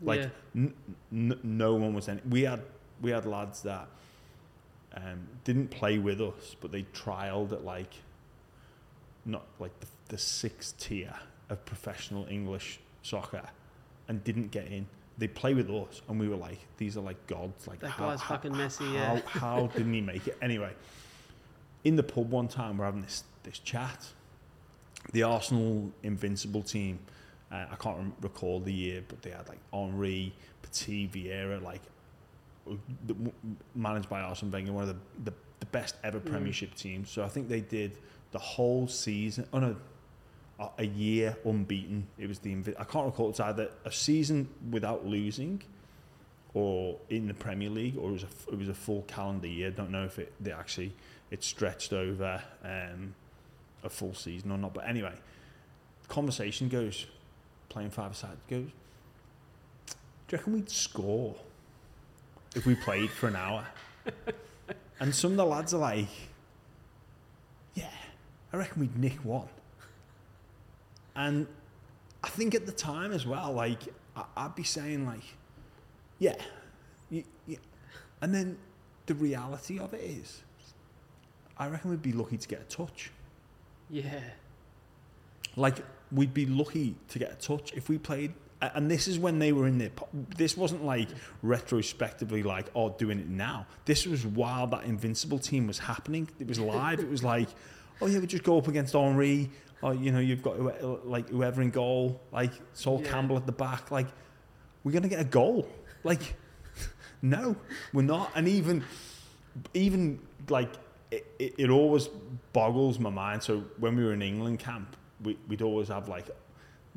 [0.02, 0.28] Like yeah.
[0.54, 0.74] n-
[1.12, 2.20] n- no one was any.
[2.28, 2.62] We had
[3.00, 3.88] we had lads that
[4.94, 7.92] um, didn't play with us, but they trialed at like
[9.24, 11.14] not like the, the sixth tier
[11.50, 13.48] of professional English soccer
[14.08, 14.86] and didn't get in.
[15.18, 17.66] They play with us, and we were like, these are like gods.
[17.66, 19.20] Like That how, guy's how, fucking messy, How, yeah.
[19.26, 20.38] how how didn't he make it?
[20.40, 20.72] Anyway,
[21.84, 24.06] in the pub one time, we're having this this chat.
[25.12, 26.98] The Arsenal invincible team.
[27.50, 31.80] Uh, I can't rem- recall the year, but they had like Henri, Petit, Vieira, like
[32.66, 33.32] the- w-
[33.74, 36.30] managed by Arsene Wenger, one of the, the the best ever Mm.
[36.30, 37.04] Premiership team.
[37.04, 37.98] So I think they did
[38.30, 39.48] the whole season.
[39.52, 39.74] Oh no,
[40.58, 42.06] a- year unbeaten.
[42.18, 43.30] It was the I can't recall.
[43.30, 45.62] It's either a season without losing,
[46.54, 49.70] or in the Premier League, or it was a it was a full calendar year.
[49.70, 50.92] Don't know if it they actually
[51.30, 53.14] it stretched over um,
[53.84, 54.74] a full season or not.
[54.74, 55.14] But anyway,
[56.08, 57.06] conversation goes
[57.68, 58.66] playing five side goes.
[60.26, 61.34] Do you reckon we'd score
[62.54, 63.66] if we played for an hour?
[65.00, 66.08] and some of the lads are like,
[67.74, 67.86] yeah,
[68.52, 69.48] I reckon we'd nick one.
[71.18, 71.48] And
[72.22, 73.82] I think at the time as well, like,
[74.16, 75.24] I- I'd be saying, like,
[76.20, 76.36] yeah,
[77.10, 77.56] y y
[78.22, 78.56] and then
[79.06, 80.42] the reality of it is,
[81.56, 83.10] I reckon we'd be lucky to get a touch.
[83.90, 84.20] Yeah.
[85.56, 85.78] Like,
[86.12, 88.32] we'd be lucky to get a touch if we played.
[88.60, 89.90] And this is when they were in their.
[90.36, 91.08] This wasn't like
[91.42, 93.66] retrospectively, like, oh, doing it now.
[93.84, 96.28] This was while that Invincible team was happening.
[96.40, 96.98] It was live.
[97.00, 97.48] it was like,
[98.00, 99.50] oh, yeah, we just go up against Henri.
[99.80, 100.58] Or, you know, you've got
[101.06, 103.10] like whoever in goal, like Sol Yeah.
[103.10, 103.90] Campbell at the back.
[103.90, 104.08] Like,
[104.82, 105.68] we're going to get a goal.
[106.02, 106.34] Like,
[107.22, 107.54] no,
[107.92, 108.32] we're not.
[108.34, 108.82] And even,
[109.74, 110.72] even like,
[111.10, 112.08] it, it, it always
[112.52, 113.42] boggles my mind.
[113.42, 116.28] So when we were in England camp, we, we'd always have like,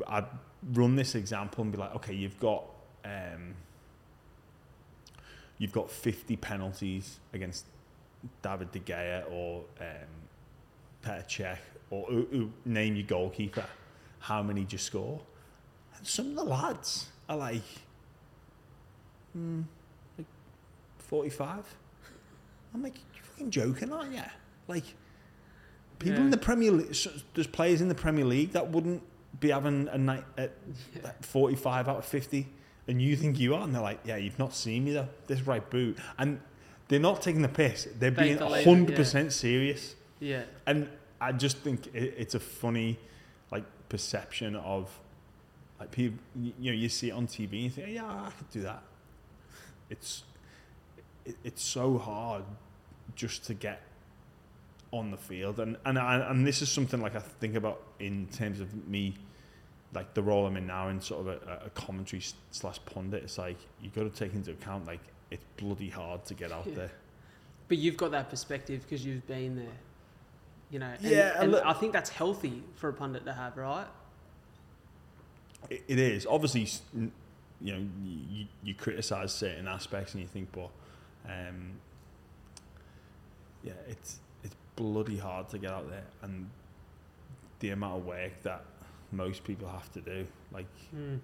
[0.07, 0.25] I'd
[0.73, 2.63] run this example and be like, okay, you've got,
[3.05, 3.53] um,
[5.57, 7.65] you've got 50 penalties against
[8.41, 9.85] David De Gea or um,
[11.03, 11.57] Petr Cech
[11.89, 13.65] or who, who, name your goalkeeper.
[14.19, 15.21] How many do you score?
[15.97, 17.61] And some of the lads are like,
[19.33, 19.61] hmm,
[20.17, 20.27] like
[20.99, 21.65] 45.
[22.73, 24.21] I'm like, you're fucking joking, aren't you?
[24.67, 24.83] Like,
[25.99, 26.25] people Yeah.
[26.25, 29.03] in the Premier League, so there's players in the Premier League that wouldn't
[29.39, 30.51] be having a night at
[31.03, 32.47] at 45 out of 50,
[32.87, 35.07] and you think you are, and they're like, yeah, you've not seen me though.
[35.27, 36.39] This right boot, and
[36.87, 37.87] they're not taking the piss.
[37.97, 40.43] They're They being 100 percent serious, Yeah.
[40.65, 40.87] and
[41.19, 42.97] I just think it, it's a funny,
[43.51, 44.89] like, perception of.
[45.79, 48.49] Like people, you know, you see it on TV and you think, yeah, I could
[48.51, 48.83] do that.
[49.89, 50.21] It's,
[51.25, 52.43] it, it's so hard
[53.15, 53.81] just to get
[54.91, 58.27] on the field, and and I, and this is something like I think about in
[58.27, 59.15] terms of me,
[59.93, 63.23] like the role I'm in now in sort of a, a commentary slash pundit.
[63.23, 64.99] It's like you've got to take into account like
[65.31, 66.75] it's bloody hard to get out Yeah.
[66.75, 66.91] there.
[67.69, 69.65] But you've got that perspective because you've been there.
[70.71, 73.57] You know, and, Yeah, and look- I think that's healthy for a pundit to have,
[73.57, 73.87] right?
[75.69, 76.67] It, it is obviously,
[77.61, 80.69] you know, you, you criticize certain aspects and you think, but
[81.27, 81.73] um,
[83.63, 86.49] yeah, it's it's bloody hard to get out there, and
[87.59, 88.63] the amount of work that
[89.11, 91.17] most people have to do, like, Hmm.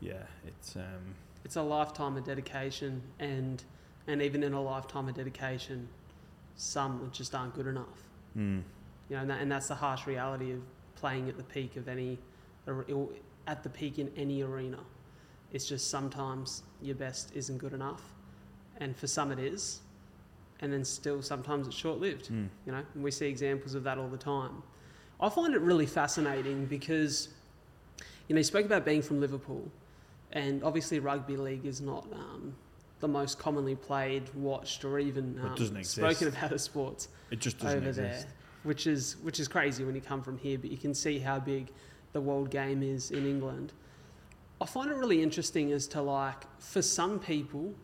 [0.00, 1.14] yeah, it's um,
[1.44, 3.64] It's a lifetime of dedication, and
[4.06, 5.88] and even in a lifetime of dedication,
[6.56, 8.04] some just aren't good enough.
[8.38, 8.62] Mm,
[9.10, 10.60] You know, and, that, and that's the harsh reality of
[10.94, 12.18] playing at the peak of any,
[13.46, 14.78] at the peak in any arena.
[15.52, 18.02] It's just sometimes your best isn't good enough,
[18.78, 19.80] and for some it is,
[20.60, 22.30] and then still sometimes it's short lived.
[22.30, 24.62] mm, You know, and we see examples of that all the time.
[25.20, 27.28] I find it really fascinating because,
[28.28, 29.70] you know, you spoke about being from Liverpool,
[30.32, 32.54] and obviously rugby league is not um,
[33.00, 37.78] the most commonly played, watched, or even um, spoken about as sports it just doesn't
[37.78, 38.26] over exist.
[38.26, 38.34] there,
[38.64, 40.58] which is which is crazy when you come from here.
[40.58, 41.70] But you can see how big
[42.12, 43.72] the world game is in England.
[44.60, 47.74] I find it really interesting as to like for some people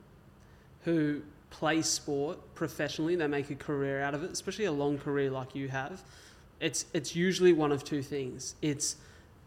[0.83, 5.31] who play sport professionally, they make a career out of it, especially a long career
[5.31, 6.03] like you have.
[6.61, 8.57] It's it's usually one of two things.
[8.61, 8.96] It's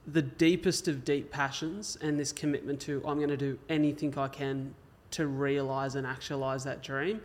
[0.05, 4.29] the deepest of deep passions and this commitment to I'm going to do anything I
[4.29, 4.73] can
[5.11, 7.21] to realize and actualize that dream.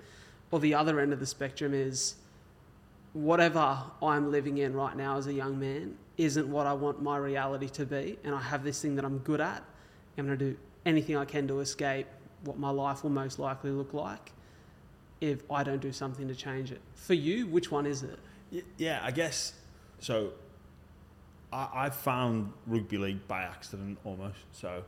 [0.51, 2.17] Or the other end of the spectrum is
[3.13, 7.17] whatever I'm living in right now as a young man isn't what I want my
[7.17, 8.19] reality to be.
[8.25, 9.63] And I have this thing that I'm good at.
[10.19, 12.07] I'm going to do anything I can to escape
[12.45, 14.33] what my life will most likely look like
[15.21, 16.81] if I don't do something to change it.
[16.95, 18.19] For you, which one is it?
[18.77, 19.55] Yeah, I guess
[20.01, 20.33] so.
[21.55, 24.39] I, found rugby league by accident almost.
[24.53, 24.83] So,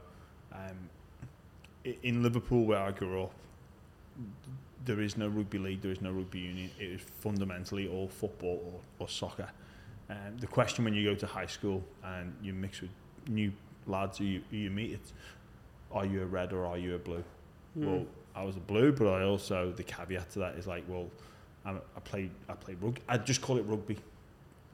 [0.50, 0.88] um,
[2.03, 3.33] in Liverpool where I grew up,
[4.85, 6.70] there is no rugby league, there is no rugby union.
[6.79, 9.49] It is fundamentally all football or, or soccer.
[10.11, 12.90] Um, the question when you go to high school and you mix with
[13.29, 13.53] new
[13.87, 15.12] lads who you, who you meet, it's
[15.92, 17.25] are you a red or are you a blue?
[17.75, 17.87] Hmm.
[17.87, 21.09] Well, I was a blue, but I also the caveat to that is like, well,
[21.64, 23.01] I'm, I played I played rugby.
[23.09, 23.97] I just call it rugby,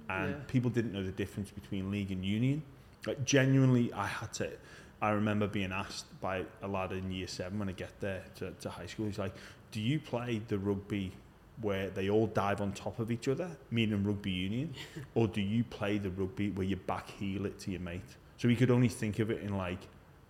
[0.08, 0.36] and Yeah.
[0.48, 2.62] people didn't know the difference between league and union.
[3.06, 4.50] Like genuinely, I had to.
[5.02, 8.50] I remember being asked by a lad in year seven when I get there to,
[8.50, 9.06] to high school.
[9.06, 9.34] He's like,
[9.72, 11.12] "Do you play the rugby
[11.60, 14.74] where they all dive on top of each other, meaning rugby union,
[15.14, 18.00] or do you play the rugby where you back heel it to your mate?
[18.38, 19.78] So he could only think of it in like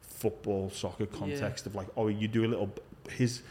[0.00, 2.70] football, soccer context of like, oh, you do a little.
[3.11, 3.42] His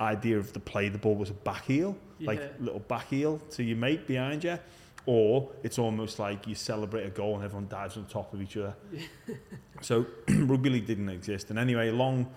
[0.00, 3.62] idea of the play the ball was a back heel, like little back heel to
[3.64, 4.58] your mate behind you,
[5.08, 8.58] or it's almost like you celebrate a goal and everyone dives on top of each
[8.58, 8.74] other.
[9.80, 12.30] so rugby league didn't exist, and anyway, long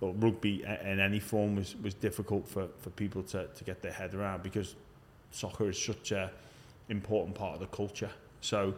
[0.00, 3.92] well, rugby in any form was, was difficult for, for people to, to get their
[3.92, 4.74] head around because
[5.32, 6.30] soccer is such a
[6.88, 8.10] important part of the culture.
[8.40, 8.72] So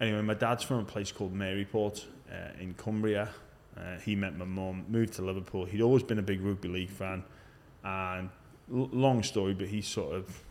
[0.00, 3.30] anyway, my dad's from a place called Maryport uh, in Cumbria.
[3.76, 5.64] Uh, he met my mum, moved to Liverpool.
[5.64, 7.24] He'd always been a big rugby league fan,
[7.82, 8.30] and
[8.72, 10.44] l- long story, but he sort of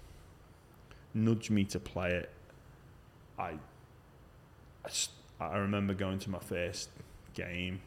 [1.13, 2.29] nudged me to play it.
[3.37, 3.55] I.
[5.39, 6.89] I remember going to my first
[7.33, 7.81] game.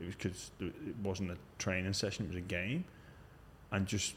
[0.00, 2.84] It was because it wasn't a training session; it was a game,
[3.72, 4.14] and just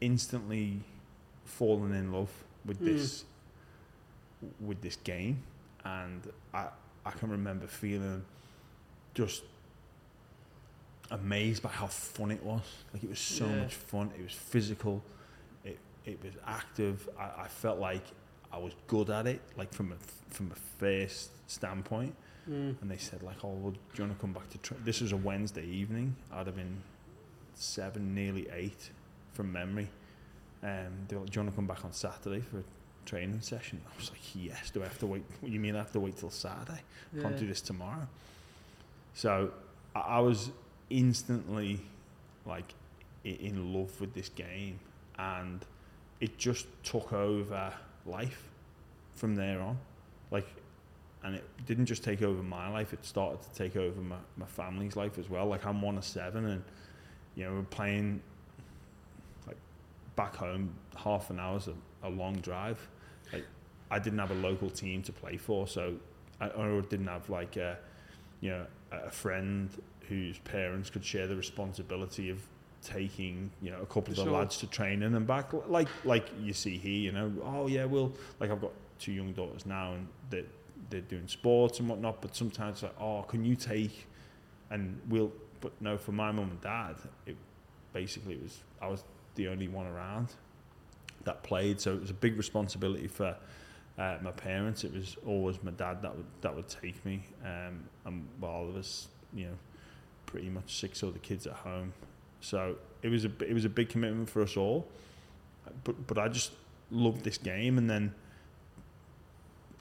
[0.00, 0.80] instantly
[1.44, 2.30] falling in love
[2.64, 2.84] with Mm.
[2.84, 3.24] this
[4.60, 5.42] with this game,
[5.84, 6.68] and I
[7.04, 8.24] I can remember feeling
[9.14, 9.42] just
[11.10, 12.62] amazed by how fun it was.
[12.92, 13.62] Like it was so Yeah.
[13.62, 14.12] much fun.
[14.18, 15.02] It was physical.
[16.08, 17.08] It was active.
[17.18, 18.04] I, I felt like
[18.50, 19.40] I was good at it.
[19.56, 19.96] Like from a
[20.32, 22.14] from a first standpoint.
[22.48, 22.80] Mm.
[22.80, 24.76] And they said like, oh, well, do you want to come back to tra-?
[24.82, 26.16] This was a Wednesday evening.
[26.32, 26.78] I'd have been
[27.54, 28.90] seven, nearly eight,
[29.34, 29.88] from memory.
[30.62, 32.64] Um, they were like, do you want to come back on Saturday for a
[33.04, 33.80] training session?
[33.92, 34.70] I was like, yes.
[34.70, 35.24] Do I have to wait?
[35.40, 36.80] What, you mean I have to wait till Saturday?
[37.20, 38.08] Can't do this tomorrow.
[39.12, 39.52] So
[39.94, 40.50] I, I was
[40.88, 41.80] instantly
[42.46, 42.72] like
[43.24, 44.80] in love with this game,
[45.18, 45.62] and
[46.20, 47.72] it just took over
[48.06, 48.48] life
[49.14, 49.78] from there on.
[50.30, 50.46] Like,
[51.22, 54.46] and it didn't just take over my life; it started to take over my, my
[54.46, 55.46] family's life as well.
[55.46, 56.64] Like I'm one of seven, and
[57.34, 58.20] you know we're playing
[59.46, 59.56] like
[60.16, 60.74] back home.
[60.96, 61.74] Half an hour's a,
[62.06, 62.86] a long drive.
[63.32, 63.46] Like
[63.90, 65.94] I didn't have a local team to play for, so
[66.40, 67.78] I or didn't have like a
[68.40, 69.70] you know a friend
[70.08, 72.40] whose parents could share the responsibility of
[72.82, 74.32] taking you know a couple of the Sure.
[74.32, 75.52] lads to training and back.
[75.68, 79.32] Like like you see here you know oh yeah well like I've got two young
[79.32, 80.44] daughters now and they
[80.90, 84.06] they're doing sports and whatnot but sometimes it's like oh can you take
[84.70, 87.36] and we'll but no for my mum and dad it
[87.92, 90.28] basically it was I was the only one around
[91.24, 91.80] that played.
[91.80, 93.36] So it was a big responsibility for
[93.98, 94.84] uh, my parents.
[94.84, 97.22] It was always my dad that would that would take me.
[97.44, 99.54] Um, and while there was you know
[100.26, 101.92] pretty much six other kids at home
[102.40, 104.86] so it was a it was a big commitment for us all.
[105.84, 106.52] But but I just
[106.90, 108.14] loved this game and then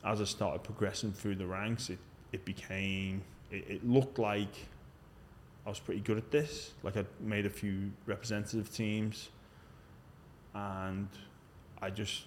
[0.04, 2.00] as I started progressing through the ranks it
[2.34, 4.54] it became it, it looked like
[5.66, 6.72] I was pretty good at this.
[6.84, 9.30] Like I made a few representative teams
[10.54, 11.08] and
[11.82, 12.24] I just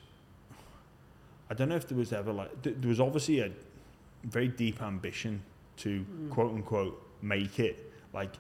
[1.51, 3.51] I don't know if there was ever like th- there was obviously a
[4.25, 5.43] very deep ambition
[5.79, 6.31] to Mm.
[6.31, 7.91] quote unquote make it.
[8.13, 8.35] Like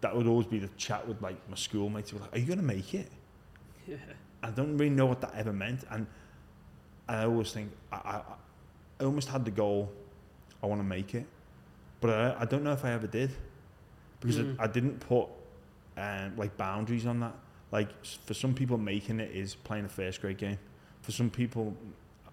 [0.00, 2.58] that would always be the chat with like my schoolmates were like are you going
[2.58, 3.10] to make it
[3.86, 3.96] Yeah.
[4.42, 6.06] I don't really know what that ever meant and
[7.08, 8.22] I always think I, I,
[9.00, 9.90] I almost had the goal
[10.62, 11.26] I want to make it
[12.00, 13.30] but I, I don't know if I ever did
[14.20, 14.56] because Mm.
[14.58, 15.28] I, I didn't put
[15.96, 17.34] um, like boundaries on that
[17.72, 20.58] like for some people making it is playing a first grade game
[21.02, 21.74] for some people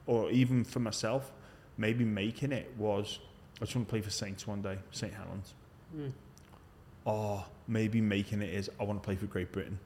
[0.05, 1.31] or even for myself
[1.77, 3.19] maybe making it was
[3.61, 5.53] I just want to play for Saints one day St Helens
[5.95, 6.11] Mm.
[7.05, 9.79] Or maybe making it is I want to play for Great Britain.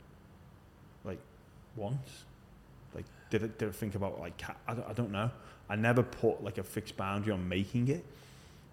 [1.03, 1.19] Like
[1.75, 2.25] once?
[2.93, 5.31] Like did did I think about like I don't, I don't know.
[5.69, 8.05] I never put like a fixed boundary on making it.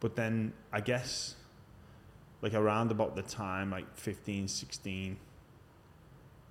[0.01, 1.35] But then I guess
[2.43, 5.17] like around about the time like 15 16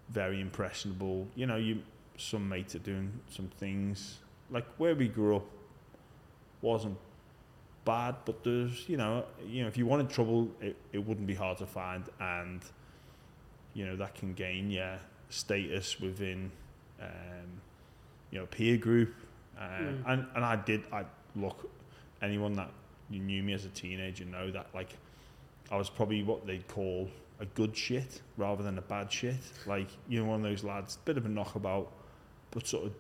[0.10, 1.28] very impressionable.
[1.36, 1.82] You know you
[2.18, 4.20] some mates are doing some things.
[4.50, 5.46] Like where we grew up
[6.62, 6.98] wasn't
[7.86, 11.34] bad but there's you know you know if you wanted trouble it, it wouldn't be
[11.36, 12.62] hard to find and
[13.74, 14.98] you know that can gain yeah
[15.30, 16.50] status within
[17.02, 17.08] um,
[18.32, 19.14] you know peer group
[19.58, 20.04] uh, Mm.
[20.08, 21.04] and and I did I
[21.36, 21.70] look
[22.22, 22.70] anyone that
[23.10, 24.90] knew me as a teenager know that like
[25.72, 27.10] I was probably what they'd call
[27.40, 29.36] a good shit rather than a bad shit
[29.68, 31.92] like you know one of those lads bit of a knockabout
[32.52, 32.94] but sort of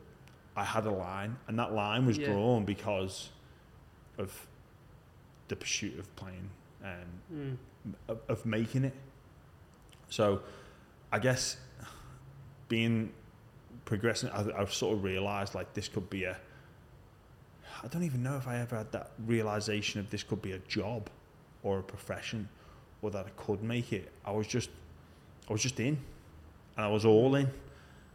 [0.55, 2.27] I had a line and that line was Yeah.
[2.27, 3.29] drawn because
[4.17, 4.47] of
[5.47, 6.49] the pursuit of playing
[6.83, 6.89] um,
[7.33, 7.57] Mm.
[8.07, 8.93] of, of making it.
[10.09, 10.41] So,
[11.11, 11.57] I guess
[12.67, 13.11] being
[13.85, 16.37] progressing, I, I've sort of realised like this could be a.
[17.83, 20.59] I don't even know if I ever had that realization of this could be a
[20.59, 21.09] job,
[21.63, 22.47] or a profession,
[23.01, 24.11] or that I could make it.
[24.25, 24.69] I was just,
[25.49, 25.97] I was just in,
[26.77, 27.49] and I was all in,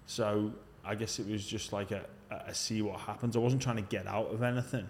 [0.06, 0.52] So
[0.84, 3.36] I guess it was just like a, a see what happens.
[3.36, 4.88] I wasn't trying to get out of anything,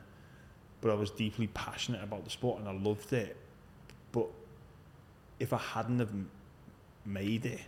[0.81, 3.37] but I was deeply passionate about the sport and I loved it.
[4.13, 4.27] But
[5.41, 6.13] if I hadn't have
[7.05, 7.61] made it,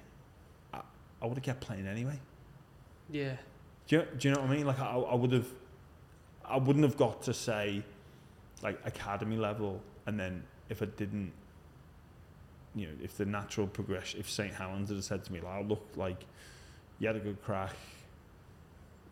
[0.73, 0.81] I,
[1.21, 2.19] I would have kept playing anyway.
[3.11, 3.37] Yeah.
[3.89, 4.67] Do you, do you know what I mean?
[4.67, 5.49] Like I, I would have,
[6.45, 7.83] I wouldn't have got to say,
[8.63, 11.33] like academy level, and then if I didn't,
[12.75, 15.85] you know, if the natural progression, if St Helens had said to me, like, look,
[15.97, 16.25] like,
[16.99, 17.75] you had a good crack,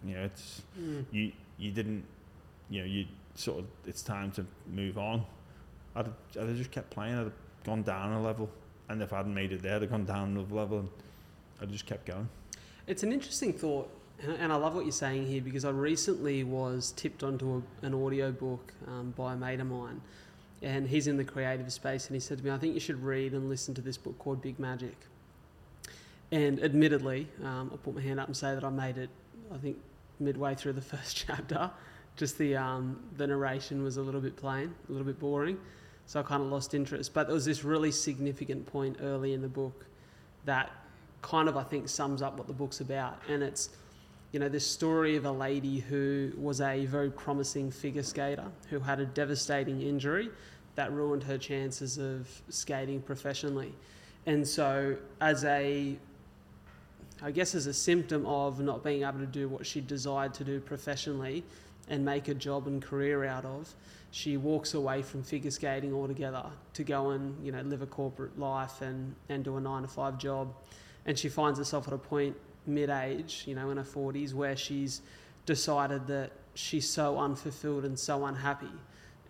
[0.04, 1.04] you know, it's Mm.
[1.10, 2.04] you, you didn't,
[2.70, 3.06] you know, you
[3.38, 5.24] sort of, it's time to move on.
[5.94, 6.06] I'd,
[6.38, 7.14] I'd have just kept playing.
[7.14, 7.32] I'd have
[7.64, 8.50] gone down a level,
[8.88, 10.88] and if I hadn't made it there, I'd have gone down another level, and
[11.62, 12.28] I'd just kept going.
[12.86, 13.88] It's an interesting thought,
[14.22, 17.86] and- and I love what you're saying here because I recently was tipped onto a,
[17.86, 20.00] an audio book um, by a mate of mine,
[20.62, 23.02] and he's in the creative space, and he said to me, "I think you should
[23.04, 24.96] read and listen to this book called Big Magic."
[26.30, 29.08] And admittedly, um, I'll put my hand up and say that I made it.
[29.54, 29.78] I think
[30.20, 31.70] midway through the first chapter,
[32.18, 35.56] just the um, the narration was a little bit plain, a little bit boring,
[36.04, 37.14] so I kind of lost interest.
[37.14, 39.86] But there was this really significant point early in the book
[40.44, 40.70] that
[41.22, 43.70] kind of I think sums up what the book's about, and it's
[44.32, 48.80] you know this story of a lady who was a very promising figure skater who
[48.80, 50.28] had a devastating injury
[50.74, 53.72] that ruined her chances of skating professionally,
[54.26, 55.96] and so as a
[57.20, 60.44] I guess as a symptom of not being able to do what she desired to
[60.44, 61.44] do professionally
[61.88, 63.74] and make a job and career out of,
[64.10, 68.38] she walks away from figure skating altogether to go and you know live a corporate
[68.38, 70.52] life and, and do a nine to five job.
[71.06, 72.36] And she finds herself at a point
[72.66, 75.00] mid-age you know in her 40s where she's
[75.46, 78.66] decided that she's so unfulfilled and so unhappy.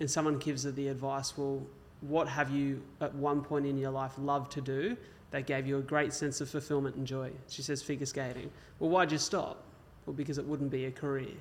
[0.00, 1.62] And someone gives her the advice well
[2.00, 4.96] what have you at one point in your life loved to do
[5.30, 7.30] that gave you a great sense of fulfillment and joy?
[7.48, 8.50] She says figure skating.
[8.78, 9.64] Well why'd you stop?
[10.06, 11.34] Well because it wouldn't be a career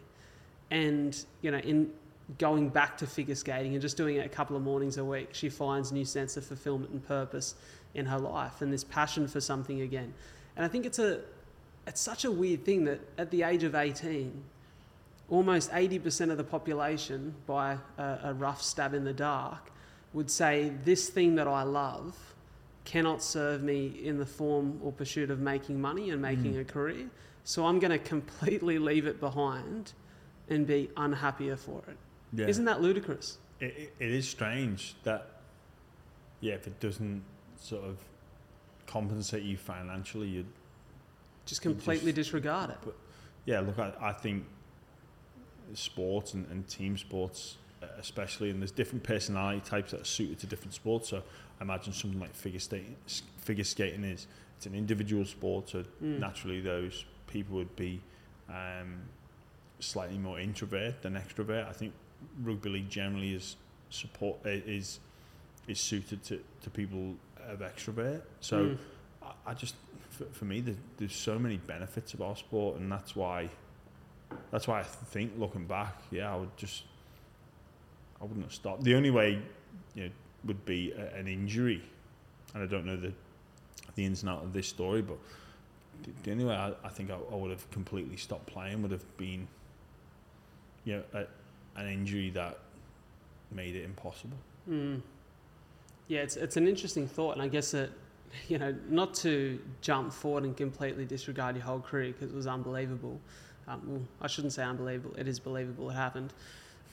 [0.72, 1.90] and you know in
[2.38, 5.30] going back to figure skating and just doing it a couple of mornings a week
[5.32, 7.56] she finds a new sense of fulfillment and purpose
[7.94, 10.14] in her life and this passion for something again
[10.56, 11.22] and i think it's a
[11.86, 14.44] it's such a weird thing that at the age of 18
[15.30, 19.72] almost 80% of the population by a, a rough stab in the dark
[20.14, 22.16] would say this thing that i love
[22.86, 26.62] cannot serve me in the form or pursuit of making money and making Mm.
[26.62, 27.06] a career
[27.44, 29.94] so i'm going to completely leave it behind
[30.50, 31.98] and be unhappier for it
[32.34, 32.48] Yeah.
[32.48, 33.38] isn't that ludicrous?
[33.60, 35.28] it, it, it is strange that
[36.42, 37.24] yeah if it doesn't
[37.60, 37.98] sort of
[38.86, 40.46] compensate you financially you
[41.46, 42.78] Just completely just- disregard it.
[42.86, 42.96] But
[43.46, 44.46] yeah look I, I think
[45.74, 50.40] sports and, and team sports uh, especially and there's different personality types that are suited
[50.40, 51.22] to different sports so
[51.60, 52.96] I imagine something like figure skating
[53.38, 56.20] figure skating is it's an individual sport so Mm.
[56.20, 58.02] naturally those people would be
[58.50, 59.02] um,
[59.80, 61.68] slightly more introvert than extrovert.
[61.68, 61.94] I think
[62.44, 63.56] rugby league generally is
[63.90, 65.00] support is
[65.68, 67.16] is suited to, to people
[67.48, 68.22] of extrovert.
[68.42, 68.78] So Mm.
[69.24, 69.76] I, I just
[70.10, 73.50] for, for me there, there's so many benefits of our sport, and that's why
[74.52, 76.84] that's why I think looking back, yeah, I would just
[78.20, 78.84] I wouldn't have stopped.
[78.84, 79.40] The only way
[79.96, 80.10] you know
[80.46, 81.82] would be a, an injury,
[82.54, 83.14] and I don't know the
[83.96, 85.18] the ins and out of this story, but
[86.04, 88.92] the, the only way I, I think I, I would have completely stopped playing would
[88.92, 89.48] have been,
[90.88, 92.58] you know, a, an injury that
[93.52, 94.38] made it impossible.
[94.70, 95.02] Mm.
[96.08, 97.90] Yeah, it's it's an interesting thought, and I guess that
[98.48, 102.48] you know not to jump forward and completely disregard your whole career because it was
[102.48, 103.20] unbelievable.
[103.68, 105.90] Um, well, I shouldn't say unbelievable; it is believable.
[105.90, 106.34] It happened.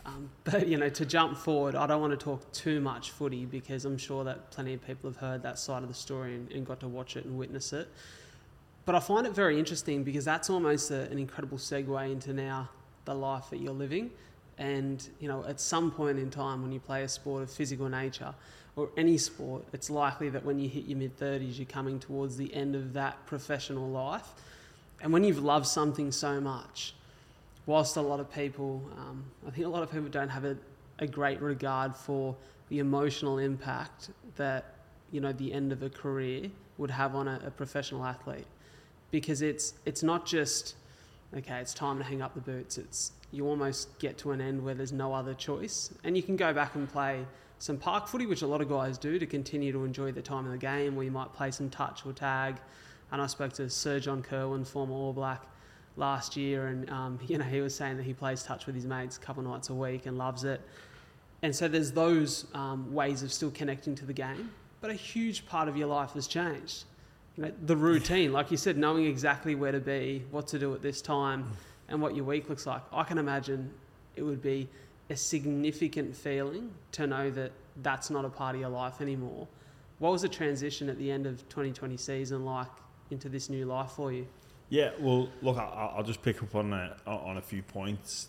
[0.05, 3.47] Um, but you know, to jump forward, I don't want to talk too much footy
[3.47, 6.51] because I'm sure that plenty of people have heard that side of the story and,
[6.51, 7.89] and got to watch it and witness it.
[8.87, 12.69] But I find it very interesting because that's almost a, an incredible segue into now
[13.05, 14.11] the life that you're living.
[14.59, 17.89] And you know, at some point in time, when you play a sport of physical
[17.89, 18.35] nature
[18.77, 22.37] or any sport, it's likely that when you hit your mid 30s, you're coming towards
[22.37, 24.29] the end of that professional life.
[25.01, 26.95] And when you've loved something so much,
[27.67, 30.57] whilst a lot of people, um, I think a lot of people don't have a,
[30.99, 32.37] a great regard for
[32.69, 34.75] the emotional impact that
[35.13, 38.47] you know the end of a career would have on a, a professional athlete,
[39.11, 40.75] because it's it's not just
[41.37, 42.79] okay, it's time to hang up the boots.
[42.79, 46.37] It's you almost get to an end where there's no other choice, and you can
[46.37, 47.27] go back and play
[47.59, 50.45] some park footy, which a lot of guys do to continue to enjoy the time
[50.47, 50.97] of the game.
[50.97, 52.57] Where you might play some touch or tag.
[53.13, 55.43] And I spoke to Sir John Kirwan, former All Black,
[55.97, 58.87] last year, and um, you know he was saying that he plays touch with his
[58.87, 60.61] mates a couple nights a week and loves it.
[61.43, 65.47] And so there's those um, ways of still connecting to the game, but a huge
[65.47, 66.85] part of your life has changed.
[67.37, 71.01] The routine, like you said, knowing exactly where to be, what to do at this
[71.03, 71.51] time,
[71.89, 72.83] and what your week looks like.
[72.93, 73.71] I can imagine
[74.17, 74.69] it would be
[75.11, 79.47] a significant feeling to know that that's not a part of your life anymore.
[79.99, 82.69] What was the transition at the end of 2020 season like
[83.11, 84.27] into this new life for you?
[84.71, 88.29] Yeah, well, look, I'll just pick up on a, on a few points.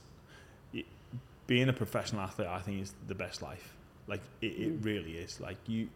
[1.47, 3.73] Being a professional athlete, I think, is the best life.
[4.07, 4.85] Like it, it Mm.
[4.85, 5.39] really is.
[5.39, 5.89] Like you,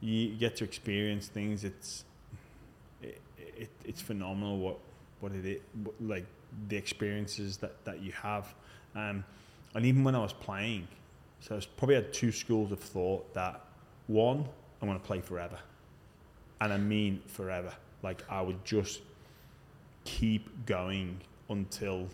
[0.00, 1.64] you get to experience things.
[1.64, 2.04] It's,
[3.02, 4.78] it, it it's phenomenal what
[5.20, 5.60] what it is,
[6.00, 6.26] like
[6.68, 8.54] the experiences that that you have.
[8.94, 9.24] Um,
[9.74, 10.86] and even when I was playing,
[11.40, 13.32] so I was probably had two schools of thought.
[13.34, 13.60] That
[14.06, 14.46] one,
[14.80, 15.58] I'm going to play forever,
[16.60, 17.72] and I mean forever.
[18.02, 19.00] Like I would just
[20.04, 22.06] keep going until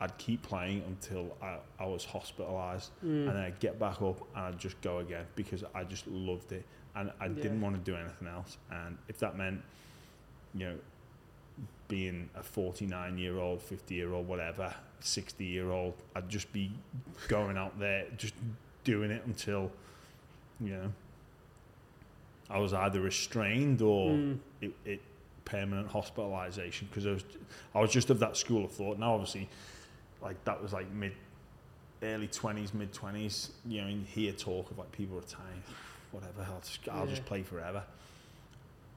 [0.00, 3.26] I'd keep playing until I, I was hospitalised Mm.
[3.26, 6.52] and then I'd get back up and I'd just go again because I just loved
[6.52, 6.64] it
[6.94, 8.58] and I didn't want to do anything else.
[8.70, 9.62] And if that meant,
[10.56, 10.74] you know,
[11.88, 16.70] being a 49 year old, 50 year old, whatever, 60 year old, I'd just be
[17.28, 18.34] going out there, just
[18.84, 19.70] doing it until,
[20.60, 20.92] you know,
[22.48, 24.38] I was either restrained or Mm.
[24.60, 25.00] it, it
[25.44, 27.24] permanent hospitalisation because I was
[27.74, 28.98] I was just of that school of thought.
[28.98, 29.48] Now obviously,
[30.22, 31.12] like that was like mid,
[32.02, 33.50] early twenties, mid twenties.
[33.64, 35.62] You know, you hear talk of like people retiring,
[36.12, 36.42] whatever.
[36.52, 37.82] I'll just I'll just play forever.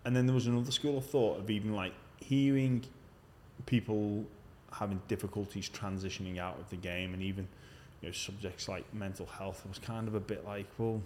[0.05, 2.83] And then there was another school of thought of even like hearing
[3.65, 4.25] people
[4.71, 7.47] having difficulties transitioning out of the game, and even
[8.01, 9.65] you know subjects like mental health.
[9.67, 11.01] Was kind of a bit like, well,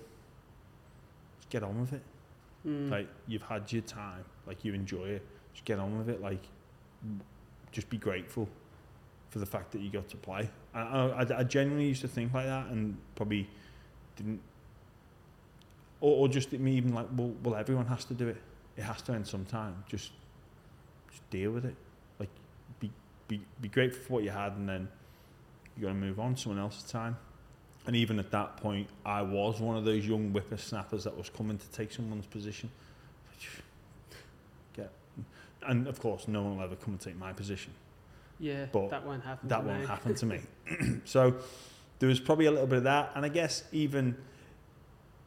[1.40, 2.02] just get on with it.
[2.68, 2.90] Mm.
[2.90, 5.26] Like you've had your time, like you enjoy it.
[5.54, 6.22] Just get on with it.
[6.22, 6.44] Like
[7.72, 8.48] just be grateful
[9.30, 10.48] for the fact that you got to play.
[10.74, 13.50] I, I, I genuinely used to think like that, and probably
[14.16, 14.40] didn't.
[16.02, 18.38] Or, or just me even like, well, well, everyone has to do it.
[18.78, 19.84] It has to end sometime.
[19.88, 20.12] Just,
[21.12, 21.76] just deal with it.
[22.20, 22.30] Like,
[22.80, 22.92] be,
[23.28, 24.88] be, be grateful for what you had, and then
[25.78, 26.36] you got to move on.
[26.36, 27.18] Someone else's time.
[27.86, 31.58] And even at that point, I was one of those young whippersnappers that was coming
[31.58, 32.70] to take someone's position.
[34.74, 34.90] Get,
[35.68, 37.74] and of course, no one will ever come and take my position.
[38.40, 39.50] Yeah, But that won't happen.
[39.50, 39.86] That to won't me.
[39.88, 40.42] happen to me.
[41.06, 41.36] so
[42.00, 44.16] there was probably a little bit of that, and I guess even,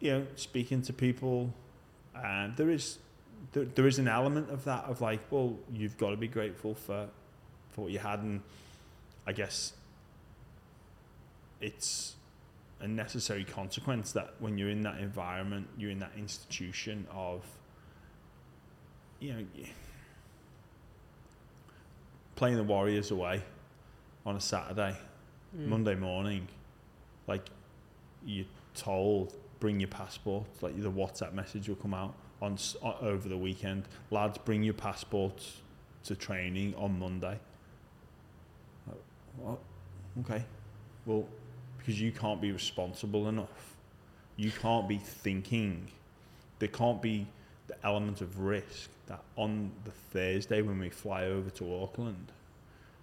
[0.01, 1.53] you know, speaking to people,
[2.15, 2.99] um, there is
[3.53, 6.75] there, there is an element of that of like, well, you've got to be grateful
[6.75, 7.09] for
[7.71, 8.41] for what you had, and
[9.27, 9.75] I guess
[11.61, 12.15] it's
[12.81, 17.43] a necessary consequence that when you're in that environment, you're in that institution of,
[19.19, 19.45] you know,
[22.35, 23.43] playing the Warriors away
[24.27, 24.97] on a Saturday,
[25.57, 25.69] Mm.
[25.69, 26.49] Monday morning,
[27.27, 27.47] like
[28.25, 30.45] you're told, bring your passport.
[30.61, 33.85] Like the WhatsApp message will come out on s- o- over the weekend.
[34.11, 35.61] Lads, bring your passports
[36.05, 37.39] to training on Monday.
[38.87, 38.97] Like,
[39.39, 39.59] What?
[40.21, 40.45] Okay.
[41.05, 41.27] Well,
[41.79, 43.77] because you can't be responsible enough.
[44.37, 45.89] You can't be thinking.
[46.59, 47.27] There can't be
[47.69, 52.33] the element of risk that on the Thursday when we fly over to Auckland,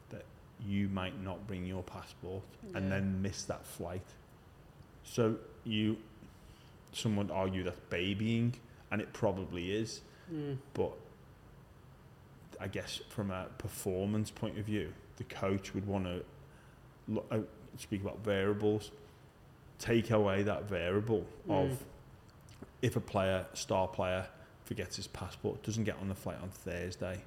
[0.09, 0.25] that
[0.65, 2.43] you might not bring your passport
[2.75, 4.05] and then miss that flight.
[5.05, 5.97] So you,
[6.91, 8.53] some would argue that's babying,
[8.93, 10.01] and it probably is.
[10.31, 10.57] Mm.
[10.75, 10.93] But
[12.61, 16.23] I guess from a performance point of view, the coach would want to
[17.07, 17.39] look, uh,
[17.77, 18.91] speak about variables,
[19.79, 21.71] take away that variable Mm.
[21.71, 21.83] of
[22.83, 24.27] if a player, star player,
[24.63, 27.23] forgets his passport, doesn't get on the flight on Thursday,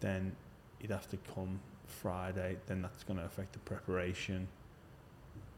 [0.00, 0.36] then
[0.80, 2.58] he'd have to come Friday.
[2.66, 4.48] Then that's going to affect the preparation.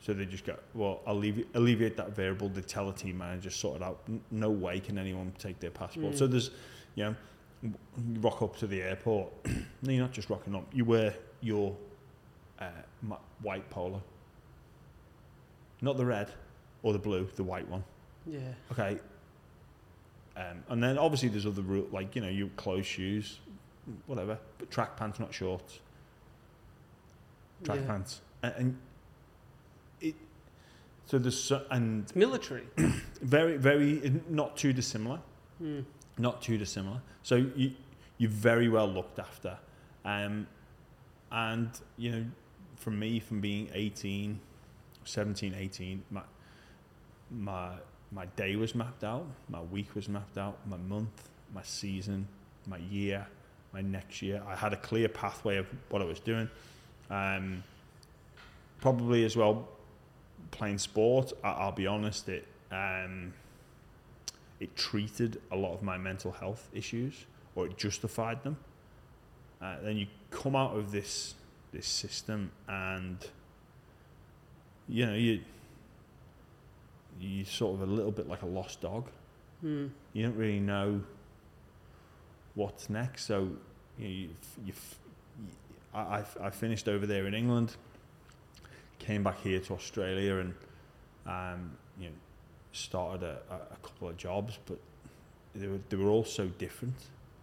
[0.01, 2.49] So they just go, well, I'll alleviate, alleviate that variable.
[2.49, 4.01] They tell the team manager, sort it out.
[4.09, 6.15] N- No way can anyone take their passport.
[6.15, 6.19] Mm.
[6.19, 6.51] So there's,
[6.95, 7.15] you know,
[7.63, 7.75] you
[8.21, 9.31] rock up to the airport.
[9.83, 10.65] no, you're not just rocking up.
[10.73, 11.77] You wear your
[12.59, 12.65] uh,
[13.43, 14.03] white polo.
[15.83, 16.31] Not the red
[16.83, 17.85] or the blue, the white one.
[18.27, 18.41] Yeah.
[18.73, 18.99] Okay.
[20.37, 23.41] Um, and then obviously there's other rule like you know you closed shoes,
[24.07, 25.81] whatever, but track pants, not shorts.
[27.65, 27.87] Track yeah.
[27.87, 28.79] pants, and, and
[30.01, 30.15] it.
[31.07, 32.65] So there's and It's military.
[33.23, 35.21] very very not too dissimilar,
[35.63, 35.85] Mm.
[36.19, 37.01] not too dissimilar.
[37.23, 37.73] So you
[38.19, 39.59] you're very well looked after,
[40.05, 40.47] um,
[41.33, 42.25] and you know,
[42.77, 44.39] from me from being 18,
[45.05, 46.23] 17, 18, my
[47.31, 47.71] my
[48.13, 52.27] my day was mapped out, my week was mapped out, my month, my season,
[52.67, 53.27] my year,
[53.73, 54.43] my next year.
[54.47, 56.49] I had a clear pathway of what I was doing.
[57.11, 57.63] Um,
[58.81, 59.69] probably as well,
[60.51, 61.33] playing sport.
[61.43, 63.33] I, I'll be honest, it um,
[64.61, 68.57] it treated a lot of my mental health issues or it justified them.
[69.61, 71.35] Uh, then you come out of this
[71.73, 73.29] this system and
[74.89, 75.41] you know you
[77.21, 79.09] you sort of a little bit like a lost dog.
[79.65, 79.91] Mm.
[80.13, 81.03] You don't really know
[82.55, 83.27] what's next.
[83.27, 83.51] So
[83.99, 84.35] you, know,
[84.65, 84.73] you,
[85.95, 87.77] I, I finished over there in England,
[89.01, 90.55] came back here to Australia, and
[91.27, 92.15] um, you know
[92.73, 94.79] started a, a couple of jobs, but
[95.55, 96.95] they were they were all so different.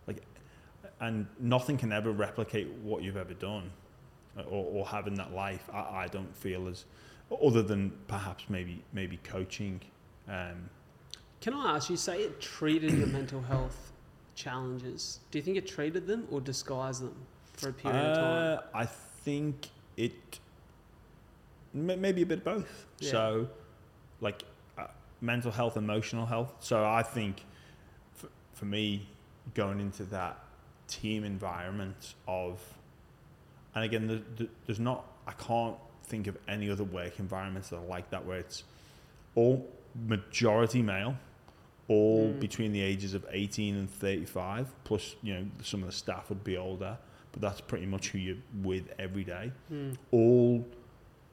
[0.08, 0.24] Like,
[1.02, 3.72] and nothing can ever replicate what you've ever done,
[4.38, 5.70] or, or having that life.
[5.74, 6.86] I, I don't feel as
[7.44, 9.82] other than perhaps maybe maybe coaching.
[10.28, 10.70] Um,
[11.42, 11.98] Can I ask you?
[11.98, 13.92] Say it treated your mental health
[14.36, 15.20] challenges.
[15.32, 17.16] Do you think it treated them or disguised them
[17.54, 18.60] for a period of time?
[18.74, 20.40] Uh, I think it
[21.78, 22.86] m- maybe a bit of both.
[23.00, 23.12] Yeah.
[23.12, 23.48] So,
[24.22, 24.44] like
[24.78, 24.88] uh,
[25.22, 26.54] mental health, emotional health.
[26.60, 27.44] So I think
[28.16, 29.08] for, for me,
[29.54, 30.40] going into that
[30.88, 32.60] team environment of,
[33.76, 35.06] and again, the, the, there's not.
[35.28, 35.76] I can't
[36.06, 38.64] think of any other work environments that are like that where it's
[39.36, 39.68] all
[40.08, 41.16] majority male.
[41.90, 42.40] All Mm.
[42.42, 46.44] between the ages of 18 and 35, plus, you know, some of the staff would
[46.44, 46.98] be older,
[47.32, 49.96] but that's pretty much who you're with every day Mm.
[50.12, 50.66] all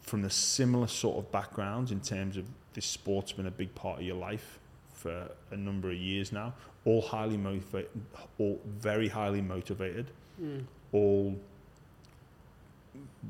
[0.05, 2.45] from the similar sort of backgrounds in terms of
[2.75, 4.59] this sport's been a big part of your life
[4.93, 6.53] for a number of years now.
[6.85, 7.91] All highly motivated,
[8.39, 10.07] all very highly motivated,
[10.41, 10.65] Mm.
[10.93, 11.39] all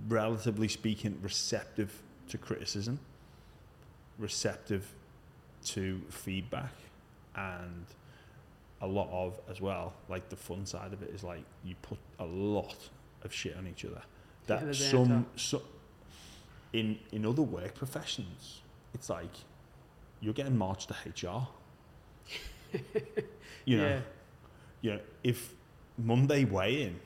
[0.08, 2.98] relatively speaking receptive to criticism,
[4.18, 4.92] receptive
[5.66, 6.72] to feedback,
[7.36, 7.84] and
[8.80, 9.92] a lot of as well.
[10.08, 12.76] Like the fun side of it is like you put a lot
[13.22, 14.02] of shit on each other.
[14.46, 15.26] That some banter.
[15.36, 15.62] so
[16.74, 18.60] in in other work professions,
[18.92, 19.30] it's like
[20.20, 20.94] you're getting marched to
[21.28, 21.46] HR.
[23.64, 24.00] you know, Yeah.
[24.82, 25.54] you know, if
[25.98, 26.98] Monday weigh-in,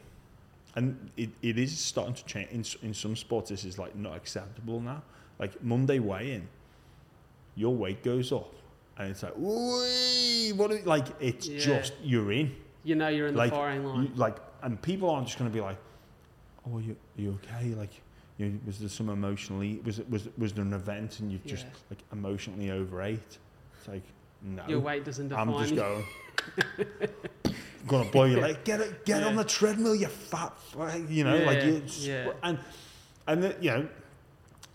[0.74, 4.16] and it, it is starting to change in, in some sports, this is like not
[4.16, 5.02] acceptable now.
[5.38, 6.48] Like Monday weigh-in,
[7.54, 8.52] your weight goes up,
[8.96, 10.70] and it's like, "Wee, what?
[10.72, 11.58] Are, like it's Yeah.
[11.58, 12.54] just you're in.
[12.84, 14.02] You know you're in the Like, firing line.
[14.04, 15.78] You, like, and people aren't just going to be like,
[16.66, 17.90] "Oh, are you, are you okay?" Like,
[18.39, 19.80] you know, was there some emotionally?
[19.84, 23.39] Was it was was there an event and you've just like emotionally overate?
[23.78, 24.03] It's like
[24.43, 24.62] no.
[24.68, 26.05] Your weight doesn't define I'm just going.
[27.86, 28.62] gonna blow your leg.
[28.64, 29.05] Get it.
[29.05, 30.53] Get on the treadmill, you fat.
[31.09, 31.82] You know, like Yeah, you.
[31.99, 32.32] yeah.
[32.43, 32.59] And
[33.26, 33.89] and the, you know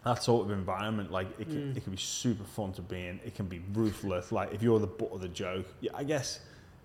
[0.04, 1.78] that sort of environment, like it can, Mm.
[1.78, 3.22] it can be super fun to be in.
[3.26, 4.34] It can be ruthless.
[4.34, 6.40] Like if you're the butt of the joke, yeah, I guess.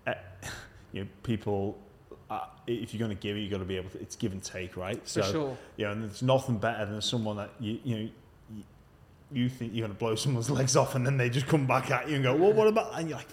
[0.07, 0.13] Uh,
[0.93, 1.77] you know, people.
[2.29, 3.99] Uh, if you're going to give it, you got to be able to.
[3.99, 5.01] It's give and take, right?
[5.07, 5.57] For sure.
[5.77, 8.09] know, and there's nothing better than someone that you you know
[8.55, 8.63] you,
[9.31, 11.89] you think you're going to blow someone's legs off, and then they just come back
[11.89, 13.27] at you and go, "Well, what about?" And you're like,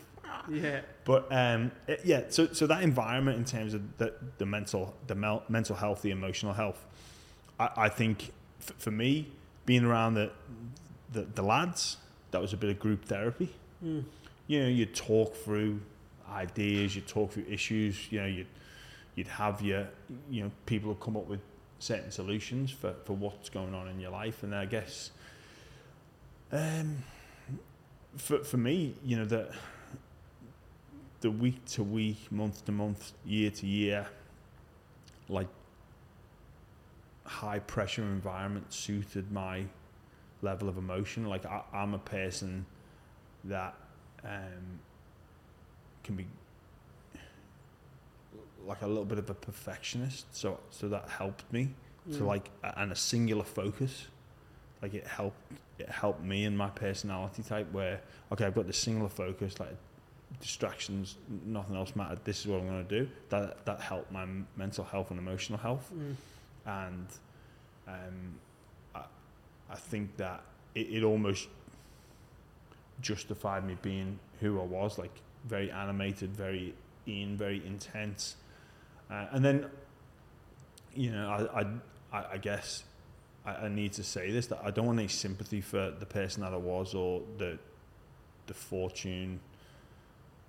[0.51, 0.81] Yeah.
[1.05, 5.15] but um, it- yeah, so so that environment in terms of the the mental the
[5.15, 6.83] mel- mental health, the emotional health,
[7.61, 8.33] I, I think
[8.63, 9.29] f- for me
[9.67, 10.31] being around the,
[11.13, 11.99] the the lads,
[12.31, 13.51] that was a bit of group therapy.
[13.85, 14.05] Mm.
[14.47, 15.81] You know, you talk through
[16.33, 18.11] ideas, you talk through issues.
[18.11, 18.47] You know, you
[19.17, 19.89] you'd have your
[20.31, 21.41] you know people who come up with
[21.81, 25.11] certain solutions for for what's going on in your life, and I guess.
[26.53, 27.03] Um,
[28.17, 29.51] for for me, you know that
[31.21, 34.07] the week to week, month to month, year to year,
[35.29, 35.49] like
[37.25, 39.65] high pressure environment suited my
[40.43, 41.27] level of emotion.
[41.27, 42.65] Like I, I'm a person
[43.45, 43.75] that
[44.25, 44.81] um,
[46.05, 46.27] can be
[48.67, 50.27] like a little bit of a perfectionist.
[50.35, 51.71] So so that helped me
[52.13, 52.27] to Mm.
[52.27, 54.07] like and a singular focus.
[54.83, 55.41] Like it helped
[55.79, 58.01] it helped me in my personality type where
[58.33, 59.77] okay I've got this singular focus like
[60.41, 64.27] distractions nothing else mattered this is what I'm going to do that that helped my
[64.57, 66.15] mental health and emotional health Mm.
[66.67, 67.07] and
[67.89, 68.35] um,
[68.95, 69.03] I,
[69.71, 70.41] I think that
[70.75, 71.49] it, it almost
[73.01, 75.13] justified me being who I was like
[75.47, 76.75] very animated very
[77.07, 78.37] in very intense
[79.11, 79.67] uh, and then
[80.95, 81.67] you know I,
[82.17, 82.85] I, I, guess
[83.45, 86.43] I, I need to say this that I don't want any sympathy for the person
[86.43, 87.59] that I was or the
[88.47, 89.41] the fortune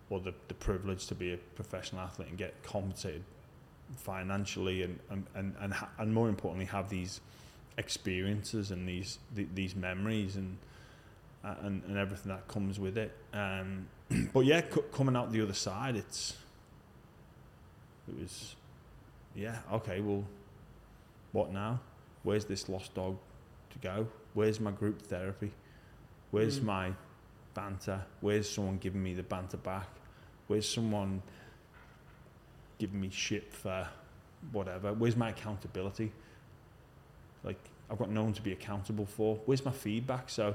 [0.10, 3.24] or the, the privilege to be a professional athlete and get compensated
[3.96, 7.22] financially and and and and, and more importantly have these
[7.78, 10.58] experiences and these th- these memories and
[11.44, 13.16] uh, and and everything that comes with it.
[13.34, 13.88] Um
[14.34, 16.36] but yeah c- coming out the other side it's
[18.08, 18.56] it was
[19.36, 20.24] yeah okay well
[21.32, 21.80] what now
[22.24, 23.18] where's this lost dog
[23.72, 25.52] to go where's my group therapy
[26.32, 26.64] where's Mm.
[26.64, 26.92] my
[27.54, 28.02] banter?
[28.22, 29.88] Where's someone giving me the banter back?
[30.46, 31.24] Where's someone
[32.78, 33.88] giving me shit for
[34.52, 34.94] whatever?
[34.94, 36.12] Where's my accountability?
[37.44, 37.58] Like
[37.90, 39.40] I've got no one to be accountable for.
[39.46, 40.30] Where's my feedback?
[40.30, 40.54] So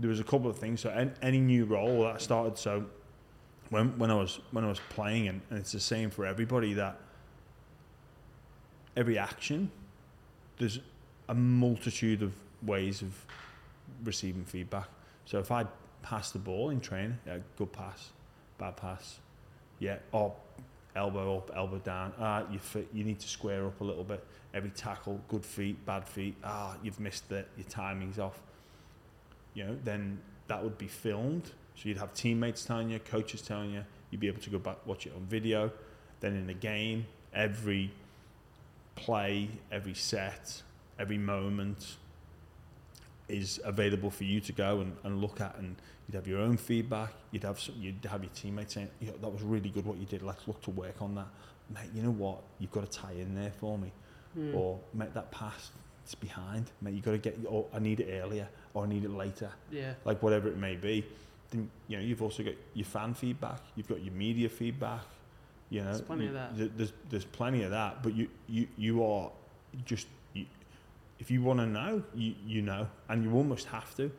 [0.00, 0.80] there was a couple of things.
[0.80, 2.58] So any, any new role that I started.
[2.58, 2.84] So
[3.74, 6.74] when when I was when I was playing, and, and it's the same for everybody
[6.74, 7.00] that
[8.96, 9.70] every action
[10.58, 10.78] there's
[11.28, 13.12] a multitude of ways of
[14.04, 14.88] receiving feedback.
[15.24, 15.66] So if I
[16.02, 18.10] pass the ball in training, yeah, good pass,
[18.58, 19.18] bad pass,
[19.80, 20.32] yeah, or
[20.94, 22.12] elbow up, elbow down.
[22.20, 24.24] Ah, you fit, you need to square up a little bit.
[24.52, 26.36] Every tackle, good feet, bad feet.
[26.44, 27.48] Ah, you've missed it.
[27.56, 28.40] Your timing's off.
[29.54, 31.50] You know, then that would be filmed.
[31.76, 33.84] So you'd have teammates telling you, coaches telling you.
[34.10, 35.70] You'd be able to go back watch it on video.
[36.20, 37.90] Then in the game, every
[38.94, 40.62] play, every set,
[40.98, 41.96] every moment
[43.28, 46.58] is available for you to go and, and look at and you'd have your own
[46.58, 50.04] feedback you'd have some, you'd have your teammates saying that was really good what you
[50.04, 51.26] did let's look to work on that
[51.74, 53.90] mate you know what you've got to tie in there for me
[54.36, 54.52] Mm.
[54.52, 55.70] or make that pass
[56.02, 59.04] it's behind mate you've got to get or I need it earlier or I need
[59.04, 59.94] it later yeah.
[60.04, 61.04] like whatever it may be
[61.50, 65.02] then you know you've also got your fan feedback you've got your media feedback
[65.70, 66.56] you know There's plenty you- of that.
[66.56, 69.30] th- there's there's plenty of that but you you you are
[69.84, 70.46] just you,
[71.18, 74.10] if you want to know you you know and you almost have to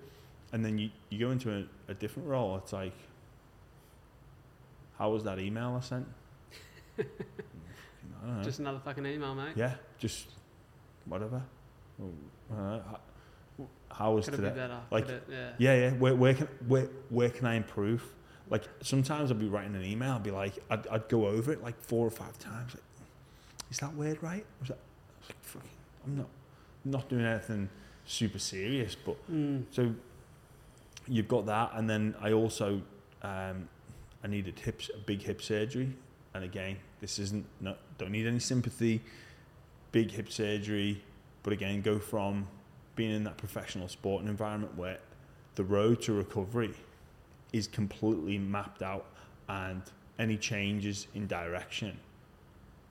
[0.54, 2.94] and then you you go into a, a different role it's like
[4.98, 6.08] how was that email I sent
[7.00, 8.42] I.
[8.44, 9.54] Just another fucking email, mate.
[9.56, 10.28] yeah just
[11.06, 11.42] whatever
[12.00, 12.12] Well,
[12.52, 13.00] I don't know.
[13.98, 14.78] How, how was Could today be better?
[14.92, 15.50] Like, it, yeah.
[15.58, 15.92] yeah, yeah.
[15.92, 18.04] Where, where can where where can I improve?
[18.50, 20.12] Like sometimes I'll be writing an email.
[20.14, 22.74] I'll be like, I'd, I'd go over it like four or five times.
[22.76, 22.84] Like,
[23.72, 24.46] is that word right?
[24.60, 24.78] Was that?
[24.78, 25.70] I was like, fucking,
[26.06, 26.28] I'm not
[26.84, 27.70] not doing anything
[28.06, 29.64] super serious, but Mm.
[29.72, 29.94] so
[31.08, 32.82] you've got that, and then I also
[33.24, 33.68] um,
[34.24, 35.94] I needed hips, a big hip surgery,
[36.34, 39.02] and again, this isn't no, don't need any sympathy.
[39.92, 41.02] Big hip surgery,
[41.42, 42.48] but again, go from
[42.96, 45.00] being in that professional sporting environment where
[45.56, 46.74] the road to recovery
[47.54, 49.06] is completely mapped out,
[49.48, 49.82] and
[50.20, 51.98] any changes in direction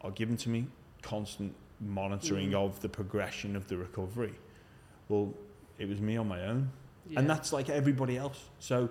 [0.02, 0.66] are given to me.
[1.02, 2.55] Constant monitoring Mhm.
[2.55, 4.34] of the progression of the recovery.
[5.09, 5.34] Well,
[5.78, 6.70] it was me on my own
[7.09, 7.18] Yeah.
[7.20, 8.48] and that's like everybody else.
[8.59, 8.88] So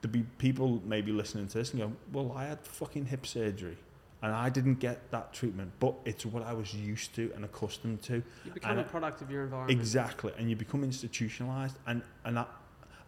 [0.00, 3.78] there'd be people maybe listening to this and go, "Well, I had fucking hip surgery,
[4.24, 8.00] and I didn't get that treatment, but it's what I was used to and accustomed
[8.04, 8.14] to."
[8.46, 9.78] you become and a product of your environment.
[9.78, 12.48] Exactly, and you become institutionalized, and and that,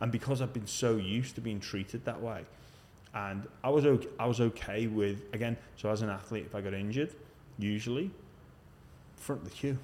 [0.01, 2.45] and because I've been so used to being treated that way,
[3.15, 5.57] and I was okay, I was okay with again.
[5.77, 7.15] So as an athlete, if I got injured,
[7.59, 8.11] usually
[9.17, 9.79] front of the queue.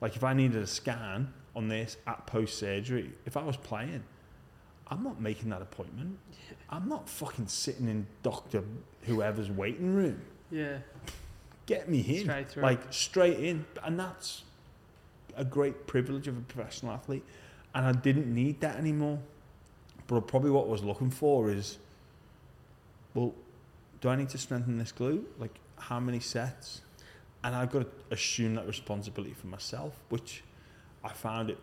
[0.00, 4.04] Like if I needed a scan on this at post surgery, if I was playing,
[4.90, 6.18] I'm not making that appointment.
[6.70, 8.62] I'm not fucking sitting in doctor
[9.02, 10.20] whoever's waiting room.
[10.50, 10.78] Yeah.
[11.66, 12.62] Get me in Straight through.
[12.62, 14.44] like straight in and that's
[15.36, 17.22] a great privilege of a professional athlete
[17.74, 19.18] and i didn't need that anymore
[20.06, 21.78] but probably what i was looking for is
[23.14, 23.34] well
[24.00, 26.80] do i need to strengthen this glute like how many sets
[27.44, 30.42] and i've got to assume that responsibility for myself which
[31.04, 31.58] i found it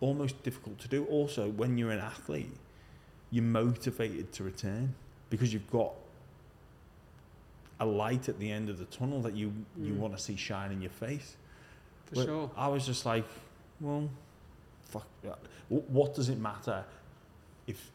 [0.00, 2.50] almost difficult to do also when you're an athlete
[3.30, 4.94] you're motivated to return
[5.30, 5.92] because you've got
[7.80, 9.98] a light at the end of the tunnel that you you Mm.
[9.98, 11.36] want to see shine in your face.
[12.06, 12.50] For But sure.
[12.56, 13.26] I was just like,
[13.80, 14.08] well,
[14.84, 15.06] fuck.
[15.22, 15.38] that.
[15.68, 16.84] What does it matter
[17.66, 17.90] if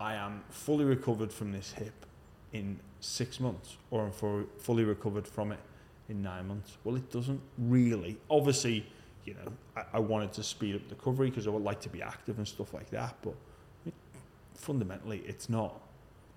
[0.00, 2.04] I am fully recovered from this hip
[2.52, 4.12] in six months, or I'm
[4.58, 5.60] fully recovered from it
[6.08, 6.76] in nine months?
[6.84, 8.18] Well, it doesn't really.
[8.28, 8.84] Obviously,
[9.24, 11.88] you know, I, I wanted to speed up the recovery because I would like to
[11.88, 13.14] be active and stuff like that.
[13.22, 13.34] But
[13.86, 13.94] it,
[14.54, 15.80] fundamentally, it's not.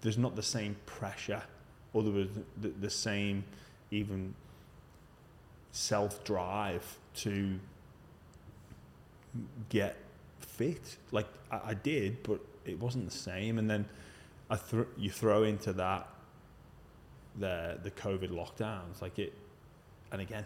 [0.01, 1.41] There's not the same pressure,
[1.93, 2.27] or there was
[2.59, 3.45] the, the same
[3.91, 4.33] even
[5.71, 7.59] self drive to
[9.69, 9.97] get
[10.39, 10.97] fit.
[11.11, 13.57] Like I, I did, but it wasn't the same.
[13.57, 13.85] And then
[14.49, 16.07] I thr you throw into that
[17.37, 19.33] the the COVID lockdowns, like it,
[20.11, 20.45] and again,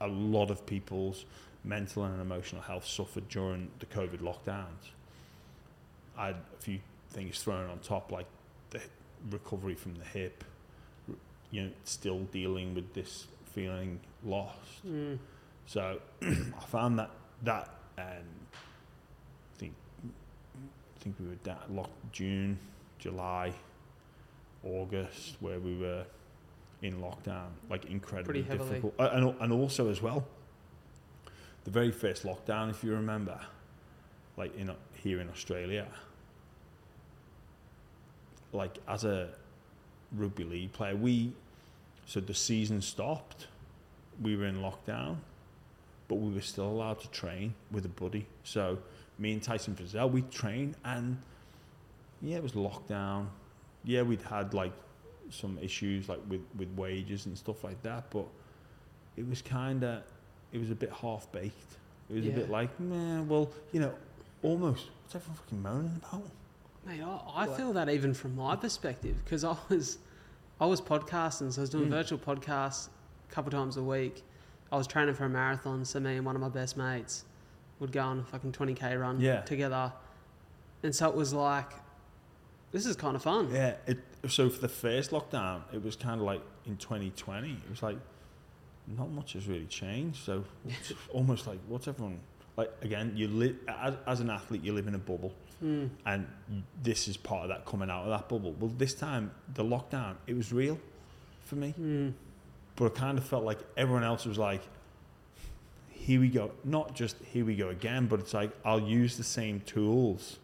[0.00, 1.24] a lot of people's
[1.64, 4.92] mental and emotional health suffered during the COVID lockdowns.
[6.16, 6.78] I had a few
[7.10, 8.26] things thrown on top, like
[8.70, 8.80] the
[9.30, 10.44] recovery from the hip,
[11.50, 14.86] you know, still dealing with this feeling lost.
[14.86, 15.18] Mm.
[15.66, 17.10] So I found that
[17.42, 19.72] that um, I think
[20.56, 22.58] I think we were down locked June,
[22.98, 23.52] July,
[24.62, 26.04] August, where we were
[26.82, 30.26] in lockdown, like incredibly difficult, uh, and and also as well,
[31.64, 33.38] the very first lockdown, if you remember,
[34.36, 34.70] like in
[35.02, 35.86] here in Australia,
[38.52, 39.28] like as a
[40.12, 41.32] rugby league player, we
[42.06, 43.46] so the season stopped,
[44.20, 45.16] we were in lockdown,
[46.08, 48.26] but we were still allowed to train with a buddy.
[48.42, 48.78] So
[49.18, 51.18] me and Tyson Frizell, we trained and
[52.20, 53.26] yeah, it was lockdown.
[53.84, 54.72] Yeah, we'd had like
[55.30, 58.26] some issues like with, with wages and stuff like that, but
[59.16, 60.02] it was kind of,
[60.54, 61.76] it was a bit half baked.
[62.08, 62.32] It was Yeah.
[62.32, 63.92] a bit like, man, well, you know,
[64.42, 64.86] almost.
[65.02, 66.22] What's everyone fucking moaning about?
[66.86, 69.98] Mate, I, I Like- feel that even from my perspective because I was,
[70.60, 71.90] I was podcasting, so I was doing Mm.
[71.90, 72.88] virtual podcasts
[73.30, 74.22] a couple times a week.
[74.72, 77.24] I was training for a marathon, so me and one of my best mates
[77.80, 79.40] would go on a fucking twenty k run Yeah.
[79.42, 79.92] together,
[80.82, 81.70] and so it was like,
[82.70, 83.50] this is kind of fun.
[83.52, 83.98] Yeah, it,
[84.28, 87.98] so for the first lockdown, it was kind of like in 2020, it was like
[88.86, 90.24] not much has really changed.
[90.24, 92.18] So it's almost like what's everyone
[92.56, 93.12] like again?
[93.16, 95.32] You live as, as an athlete, you live in a bubble,
[95.62, 95.88] Mm.
[96.04, 96.26] and
[96.82, 98.52] this is part of that coming out of that bubble.
[98.58, 100.78] Well, this time the lockdown, it was real
[101.44, 102.12] for me, Mm.
[102.76, 104.62] but it kind of felt like everyone else was like,
[105.90, 106.50] here we go.
[106.64, 110.38] Not just here we go again, but it's like I'll use the same tools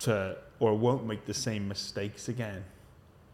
[0.00, 2.64] to, or won't make the same mistakes again,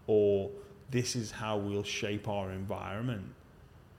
[0.06, 0.50] or
[0.90, 3.24] this is how we'll shape our environment.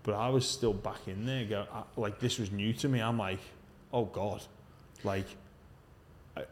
[0.08, 3.01] But I was still back in there, go I, like this was new to me.
[3.01, 3.41] I'm like,
[3.91, 4.41] oh god,
[5.03, 5.26] like,
[6.38, 6.45] I,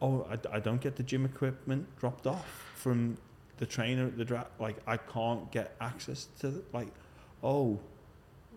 [0.00, 3.18] oh I, I don't get the gym equipment dropped off from
[3.58, 4.48] the trainer at the draft.
[4.58, 6.88] Like I can't get access to the, like,
[7.42, 7.78] oh,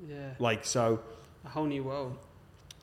[0.07, 1.01] Yeah, like so.
[1.43, 2.15] a whole new world.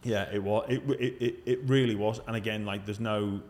[0.03, 0.67] Yeah, it was.
[0.69, 2.21] It, it, it, it really was.
[2.27, 3.41] And again, like, there's no,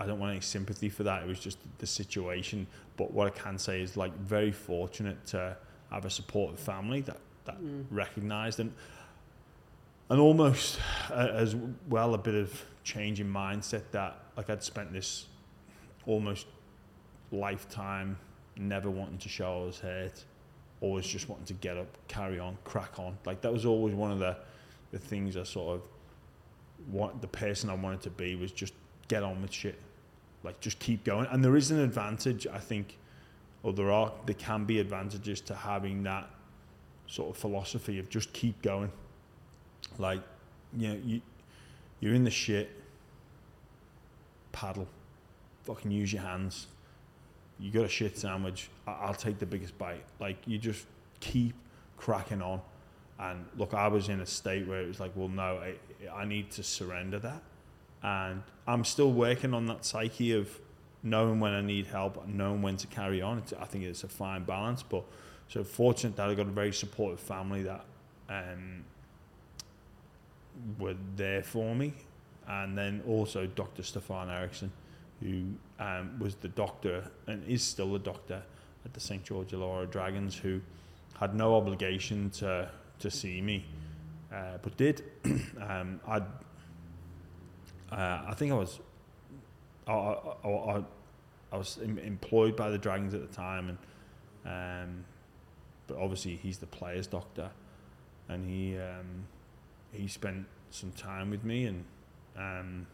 [0.00, 1.22] I don't want any sympathy for that.
[1.22, 2.66] It was just the situation.
[2.96, 5.56] But what I can say is, like, very fortunate to
[5.94, 7.84] have a supportive family that, that Mm.
[7.90, 8.72] recognised and,
[10.10, 10.78] and almost
[11.10, 11.54] uh, as
[11.88, 15.26] well a bit of change in mindset that, like, I'd spent this
[16.06, 16.46] almost
[17.32, 18.18] lifetime
[18.56, 20.24] never wanting to show I was hurt,
[20.80, 23.16] always just wanting to get up, carry on, crack on.
[23.24, 24.36] Like, that was always one of the,
[24.92, 25.82] the things I sort of
[26.90, 28.74] what the person I wanted to be was just
[29.08, 29.78] get on with shit,
[30.42, 31.26] like just keep going.
[31.30, 32.98] And there is an advantage, I think,
[33.64, 36.30] or there are there can be advantages to having that
[37.08, 38.92] sort of philosophy of just keep going.
[39.98, 40.20] Like,
[40.76, 41.20] you know, you
[41.98, 42.70] you're in the shit,
[44.52, 44.86] paddle,
[45.64, 46.66] fucking use your hands.
[47.58, 50.04] You got a shit sandwich, I- I'll take the biggest bite.
[50.20, 50.86] Like you just
[51.20, 51.54] keep
[51.96, 52.60] cracking on.
[53.18, 55.76] And look, I was in a state where it was like, well, no, I,
[56.12, 57.42] I need to surrender that.
[58.02, 60.58] And I'm still working on that psyche of
[61.04, 63.38] knowing when I need help knowing when to carry on.
[63.38, 64.82] It's, I think it's a fine balance.
[64.82, 65.04] But
[65.48, 67.84] so fortunate that I got a very supportive family that
[68.28, 68.84] um,
[70.78, 71.92] were there for me.
[72.48, 73.82] And then also Dr.
[73.82, 74.72] Stefan Eriksson,
[75.20, 75.44] who
[75.78, 78.42] um, was the doctor and is still the doctor
[78.84, 79.22] at the St.
[79.22, 80.60] George Illawarra Dragons, who
[81.18, 83.64] had no obligation to to see me,
[84.32, 85.02] uh, but did.
[85.60, 86.22] um, I'd,
[87.92, 88.80] uh, I think I was,
[89.86, 90.84] I, I, I,
[91.52, 93.78] I was em- employed by the Dragons at the time,
[94.44, 95.04] and um,
[95.86, 97.50] but obviously he's the players' doctor,
[98.28, 99.26] and he um,
[99.92, 101.84] he spent some time with me and
[102.36, 102.86] um,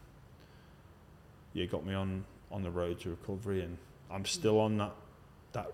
[1.53, 3.77] yeah, got me on on the road to recovery, and
[4.09, 4.93] I'm still on that
[5.53, 5.71] that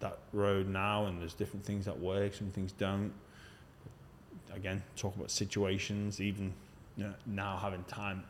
[0.00, 3.12] that road now, and there's different things that work, some things don't.
[4.52, 6.52] Again, talk about situations, even
[6.96, 8.24] you know, now having time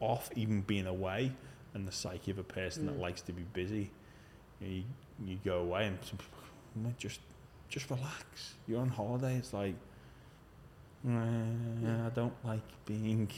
[0.00, 1.32] off, even being away,
[1.76, 3.00] and the psyche of a person that Mm.
[3.00, 3.90] likes to be busy.
[4.60, 4.84] You, you,
[5.26, 6.38] you go away and some people,
[6.74, 7.20] "Mate, just
[7.68, 8.54] just relax.
[8.66, 9.36] You're on holiday.
[9.36, 9.74] It's like,
[11.04, 13.28] "Nah, I don't like being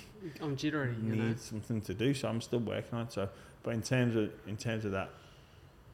[0.41, 0.95] I'm jittery.
[1.03, 1.34] You need know?
[1.36, 3.12] something to do, so I'm still working on it.
[3.12, 3.28] So,
[3.64, 5.11] but in terms of in terms of that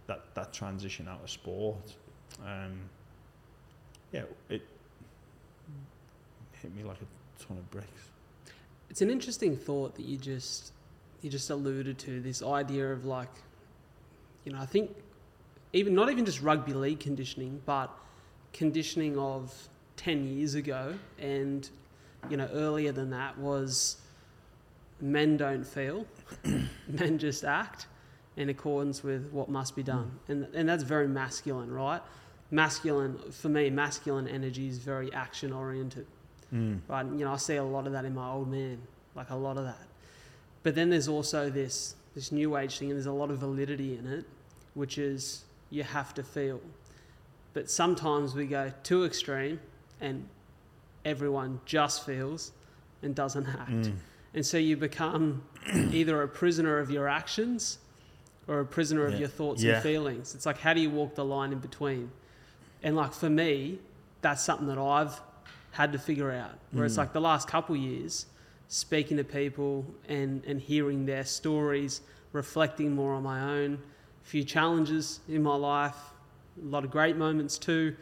[0.07, 1.95] that that transition out of sport,
[2.45, 2.79] um,
[4.13, 4.63] yeah, it
[6.61, 8.11] hit me like a ton of bricks.
[8.91, 10.73] It's an interesting thought that you just
[11.25, 13.31] you just alluded to this idea of like,
[14.45, 14.95] you know, I think
[15.73, 17.91] even not even just rugby league conditioning, but
[18.53, 21.69] conditioning of ten years ago and
[22.29, 23.97] you know earlier than that was
[25.01, 26.07] men don't feel,
[26.89, 27.87] men just act
[28.37, 32.03] in accordance with what must be done, and and that's very masculine, right?
[32.51, 36.07] Masculine for me, masculine energy is very action oriented
[36.55, 36.81] Mm.
[36.89, 37.05] right?
[37.07, 38.79] You know, I see a lot of that in my old man,
[39.17, 39.79] like a lot of that.
[40.65, 43.97] But then there's also this this new age thing, and there's a lot of validity
[43.97, 44.25] in it,
[44.75, 46.61] which is you have to feel.
[47.53, 49.61] But sometimes we go too extreme,
[50.01, 50.27] and
[51.05, 52.53] everyone just feels
[53.03, 53.71] and doesn't act.
[53.71, 53.95] Mm.
[54.35, 55.43] And so you become
[55.93, 57.79] either a prisoner of your actions
[58.47, 59.75] or a prisoner of your thoughts Yeah.
[59.75, 60.35] and feelings.
[60.35, 62.11] It's like, how do you walk the line in between?
[62.83, 63.79] And like for me,
[64.23, 65.21] that's something that I've
[65.73, 66.59] had to figure out.
[66.73, 66.99] Where it's Mm.
[66.99, 68.27] like the last couple years,
[68.75, 72.01] speaking to people and, and hearing their stories,
[72.33, 73.79] reflecting more on my own,
[74.21, 75.95] A few challenges in my life,
[76.61, 77.95] a lot of great moments too.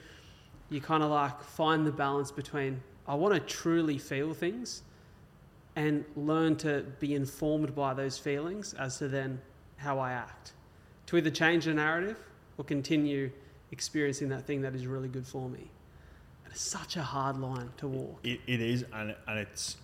[0.71, 4.83] You kind of like find the balance between I want to truly feel things
[5.77, 9.43] and learn to be informed by those feelings as to then
[9.77, 10.55] how I act.
[11.07, 12.17] To either change the narrative
[12.57, 13.31] or continue
[13.73, 15.71] experiencing that thing that is really good for me.
[16.45, 18.21] And it's such a hard line to walk.
[18.25, 19.77] It, it is, and and it's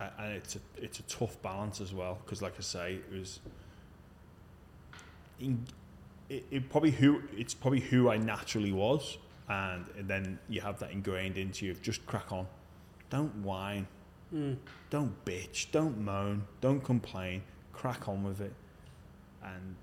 [0.00, 3.40] and it's a, it's a tough balance as well because, like I say, it was.
[5.38, 5.64] In,
[6.28, 10.78] it, it probably who it's probably who I naturally was, and, and then you have
[10.80, 12.46] that ingrained into you of just crack on,
[13.10, 13.86] don't whine,
[14.32, 14.58] Mm.
[14.90, 17.42] don't bitch, don't moan, don't complain,
[17.72, 18.52] crack on with it,
[19.42, 19.74] and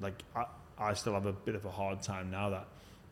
[0.00, 0.46] like I,
[0.78, 2.66] I still have a bit of a hard time now that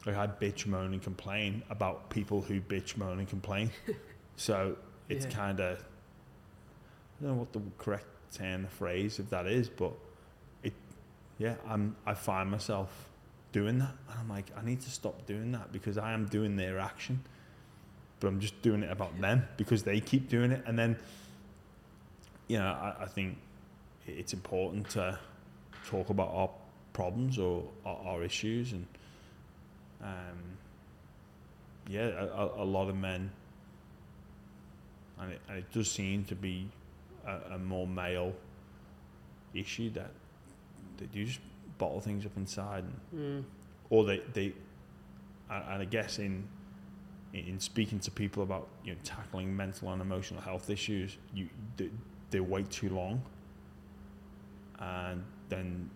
[0.07, 3.71] like I bitch, moan, and complain about people who bitch, moan, and complain.
[4.37, 4.77] so
[5.11, 5.31] it's Yeah.
[5.33, 9.93] kind of I don't know what the correct term phrase if that is, but
[10.63, 10.73] it
[11.39, 13.09] yeah I'm I find myself
[13.53, 16.57] doing that, and I'm like I need to stop doing that because I am doing
[16.57, 17.21] their action,
[18.21, 20.97] but I'm just doing it about them because they keep doing it, and then
[22.49, 23.37] you know I, I think
[24.07, 25.19] it's important to
[25.87, 26.51] talk about our
[26.93, 28.87] problems or our, our issues and
[30.03, 30.39] um,
[31.89, 33.31] yeah a- a lot of men
[35.21, 36.69] and it, and it does seem to be
[37.27, 38.33] a, a more male
[39.55, 40.11] issue that
[40.97, 41.41] they do just
[41.79, 43.01] bottle things up inside and
[43.43, 43.45] Mm.
[43.91, 44.53] or they they
[45.51, 46.45] and I guess in
[47.33, 51.91] in speaking to people about you know tackling mental and emotional health issues you they,
[52.31, 53.23] they wait too long
[54.79, 55.91] and then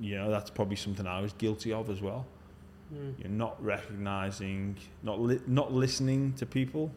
[0.00, 2.26] you know that's probably something I was guilty of as well
[2.92, 3.14] Mm.
[3.20, 6.90] you're not recognizing not li- not listening to people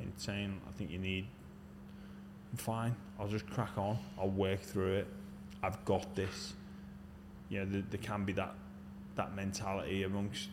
[0.00, 1.26] and saying I think you need
[2.52, 5.06] I'm fine I'll just crack on I'll work through it
[5.62, 6.54] I've got this
[7.48, 8.54] you know there, there can be that
[9.16, 10.48] that mentality amongst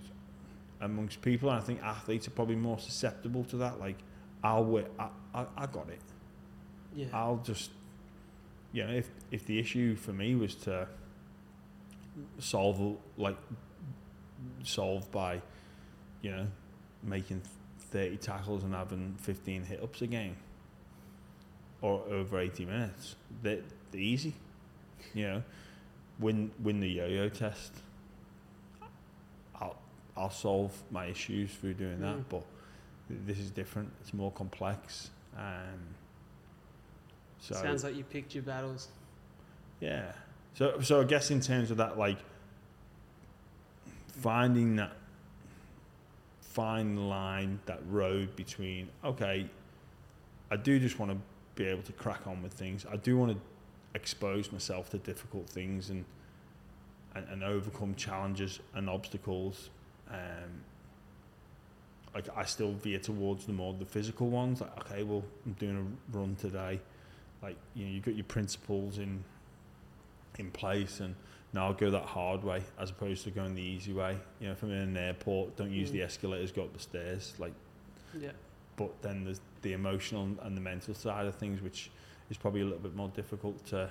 [0.81, 3.97] amongst people and I think athletes are probably more susceptible to that like
[4.43, 5.99] I'll work I, I, I got it
[6.95, 7.07] Yeah.
[7.13, 7.71] I'll just,
[8.71, 10.87] you know, if if the issue for me was to
[12.39, 13.37] solve like
[14.63, 15.41] solve by,
[16.21, 16.47] you know,
[17.03, 17.41] making
[17.95, 20.35] thirty tackles and having fifteen hit ups a game,
[21.81, 24.33] or over eighty minutes, they they're easy,
[25.13, 25.43] you know,
[26.19, 27.71] win win the yo-yo test.
[29.61, 29.77] I'll
[30.17, 32.25] I'll solve my issues through doing that, Mm.
[32.29, 32.43] but
[33.09, 33.91] this is different.
[34.01, 35.09] It's more complex.
[35.37, 35.95] Um,
[37.39, 38.89] so Sounds like you picked your battles.
[39.79, 40.11] yeah.
[40.55, 42.17] So so I guess in terms of that, like
[44.21, 44.91] finding that
[46.55, 49.49] fine line, that road between okay,
[50.49, 51.17] I do just want to
[51.55, 52.85] be able to crack on with things.
[52.89, 53.37] I do want to
[53.93, 56.05] expose myself to difficult things and
[57.13, 59.69] and, and overcome challenges and obstacles.
[60.09, 60.63] Um,
[62.13, 64.61] like I still veer towards the more the physical ones.
[64.61, 66.79] Like okay, well I'm doing a run today.
[67.43, 69.25] Like you know, you've got your principles in
[70.39, 71.15] in place, and
[71.55, 74.17] now I'll go that hard way as opposed to going the easy way.
[74.39, 75.93] You know, if I'm in an airport, don't use Mm.
[75.93, 77.33] the escalators, go up the stairs.
[77.39, 77.53] Like,
[78.19, 78.31] Yeah.
[78.75, 81.89] but then there's the emotional and the mental side of things, which
[82.29, 83.89] is probably a little bit more difficult to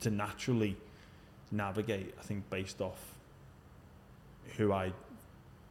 [0.00, 0.76] to naturally
[1.52, 2.14] navigate.
[2.18, 3.14] I think based off
[4.56, 4.92] who I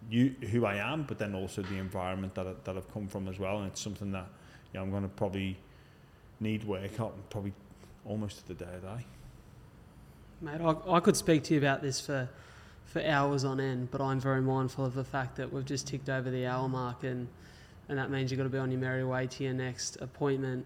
[0.09, 3.27] you who I am, but then also the environment that I, that I've come from
[3.27, 4.27] as well, and it's something that
[4.71, 5.57] you know, I'm going to probably
[6.39, 7.53] need work on probably
[8.05, 9.05] almost to the day I die.
[10.43, 12.27] Mate, I, I could speak to you about this for,
[12.87, 16.09] for hours on end, but I'm very mindful of the fact that we've just ticked
[16.09, 17.29] over the hour mark, and,
[17.87, 20.65] and that means you've got to be on your merry way to your next appointment.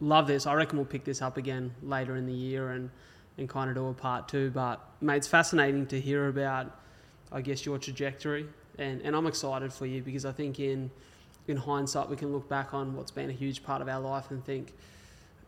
[0.00, 0.46] Love this.
[0.46, 2.88] I reckon we'll pick this up again later in the year and,
[3.36, 4.50] and kind of do a part two.
[4.50, 6.70] But, mate, it's fascinating to hear about,
[7.32, 8.46] I guess, your trajectory.
[8.78, 10.88] And, and I'm excited for you because I think in,
[11.48, 14.30] in hindsight, we can look back on what's been a huge part of our life
[14.30, 14.72] and think,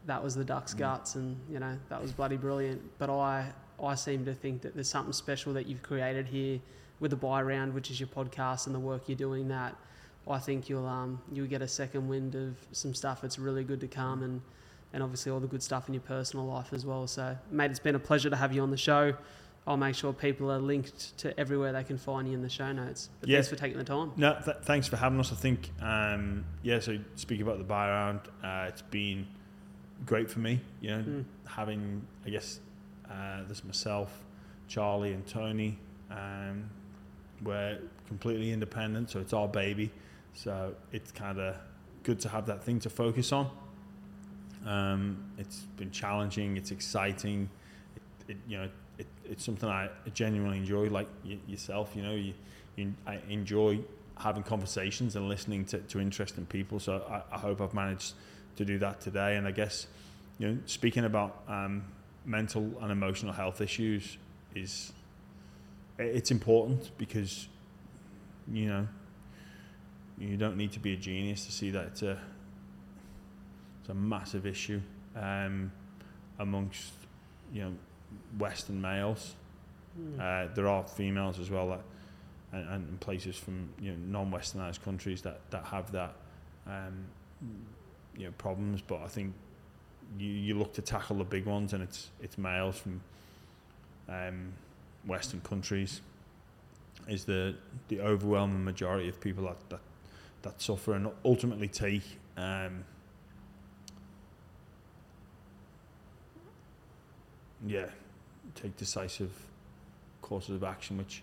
[0.07, 0.79] that was the duck's Mm.
[0.79, 3.53] guts and you know that was bloody brilliant but i
[3.83, 6.61] i seem to think that there's something special that you've created here
[7.01, 9.75] with the Bye Round which is your podcast and the work you're doing that
[10.29, 13.81] i think you'll um you'll get a second wind of some stuff that's really good
[13.81, 14.41] to come and
[14.93, 17.81] and obviously all the good stuff in your personal life as well so mate it's
[17.81, 19.13] been a pleasure to have you on the show
[19.69, 22.71] I'll make sure people are linked to everywhere they can find you in the show
[22.71, 23.11] notes.
[23.19, 23.39] But Yeah.
[23.39, 24.13] thanks for taking the time.
[24.17, 25.33] No, th- thanks for having us.
[25.33, 26.79] I think, um, yeah.
[26.79, 29.27] So speaking about the Bye Round, uh, it's been
[30.05, 30.61] great for me.
[30.80, 31.24] You know, Mm.
[31.47, 32.61] having I guess
[33.11, 34.24] uh, there's myself,
[34.68, 35.78] Charlie, and Tony.
[36.11, 36.68] Um,
[37.42, 37.78] we're
[38.09, 39.90] completely independent, so it's our baby.
[40.34, 41.57] So it's kind of
[42.03, 43.51] good to have that thing to focus on.
[44.66, 46.57] Um, it's been challenging.
[46.57, 47.49] It's exciting.
[47.94, 48.68] It, it, you know,
[48.99, 50.88] it, it's something I genuinely enjoy.
[50.88, 52.34] Like y- yourself, you know, you,
[52.76, 53.80] you, I enjoy
[54.18, 56.80] having conversations and listening to, to interesting people.
[56.80, 58.14] So I, I hope I've managed
[58.57, 59.37] to do that today.
[59.37, 59.87] And I guess,
[60.39, 61.85] you know, speaking about um,
[62.25, 64.19] mental and emotional health issues
[64.55, 64.93] is
[65.99, 67.49] it's important because
[68.53, 68.87] you know
[70.19, 72.19] you don't need to be a genius to see that it's a
[73.81, 74.81] it's a massive issue
[75.15, 75.71] um,
[76.39, 76.93] amongst
[77.53, 77.73] you know
[78.39, 79.35] Western males.
[79.99, 80.21] Mm.
[80.21, 81.81] Uh, there are females as well that,
[82.53, 86.15] and, and places from you know non-westernized countries that, that have that
[86.67, 87.07] um,
[88.17, 88.83] you know problems.
[88.83, 89.35] But I think
[90.19, 93.01] you, you look to tackle the big ones, and it's it's males from
[94.09, 94.53] um,
[95.07, 96.01] Western countries
[97.09, 97.55] is the
[97.89, 99.81] the overwhelming majority of people that that,
[100.43, 102.85] that suffer and ultimately take um,
[107.67, 107.87] yeah
[108.55, 109.31] take decisive
[110.23, 111.23] courses of action, which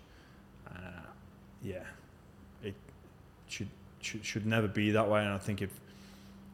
[0.68, 1.02] uh,
[1.62, 1.84] yeah
[2.64, 2.76] it
[3.48, 3.70] should,
[4.02, 5.22] should should never be that way.
[5.24, 5.72] And I think if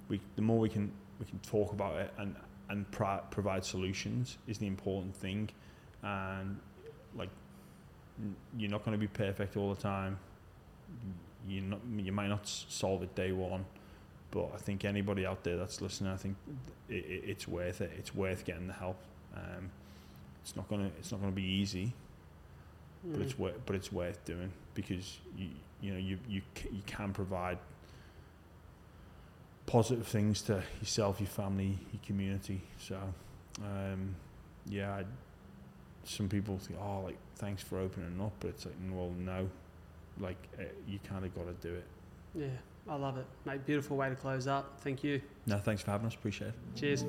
[0.09, 2.35] we the more we can we can talk about it and
[2.69, 5.49] and pro- provide solutions is the important thing.
[6.03, 6.59] And
[7.15, 7.29] like
[8.57, 10.17] you're not going to be perfect all the time.
[11.47, 13.65] You not you might not solve it day one,
[14.31, 16.35] but I think anybody out there that's listening, I think
[16.89, 17.91] it, it, it's worth it.
[17.97, 18.97] It's worth getting the help.
[19.35, 19.71] Um,
[20.43, 21.93] it's not gonna it's not gonna be easy,
[23.03, 23.23] but Mm.
[23.23, 25.47] it's worth but it's worth doing because you
[25.81, 26.41] you know you you
[26.71, 27.57] you can provide
[29.69, 32.59] positive things to yourself, your family, your community.
[32.79, 32.97] So
[33.61, 34.15] um,
[34.65, 35.03] yeah, I,
[36.03, 39.47] some people think oh like thanks for opening up, but it's like well no,
[40.19, 41.85] like uh, you kind of got to do it.
[42.33, 42.47] Yeah,
[42.87, 43.25] I love it.
[43.45, 44.79] Mate, beautiful way to close up.
[44.81, 45.21] Thank you.
[45.45, 46.15] No, thanks for having us.
[46.15, 46.53] Appreciate it.
[46.75, 47.05] Cheers.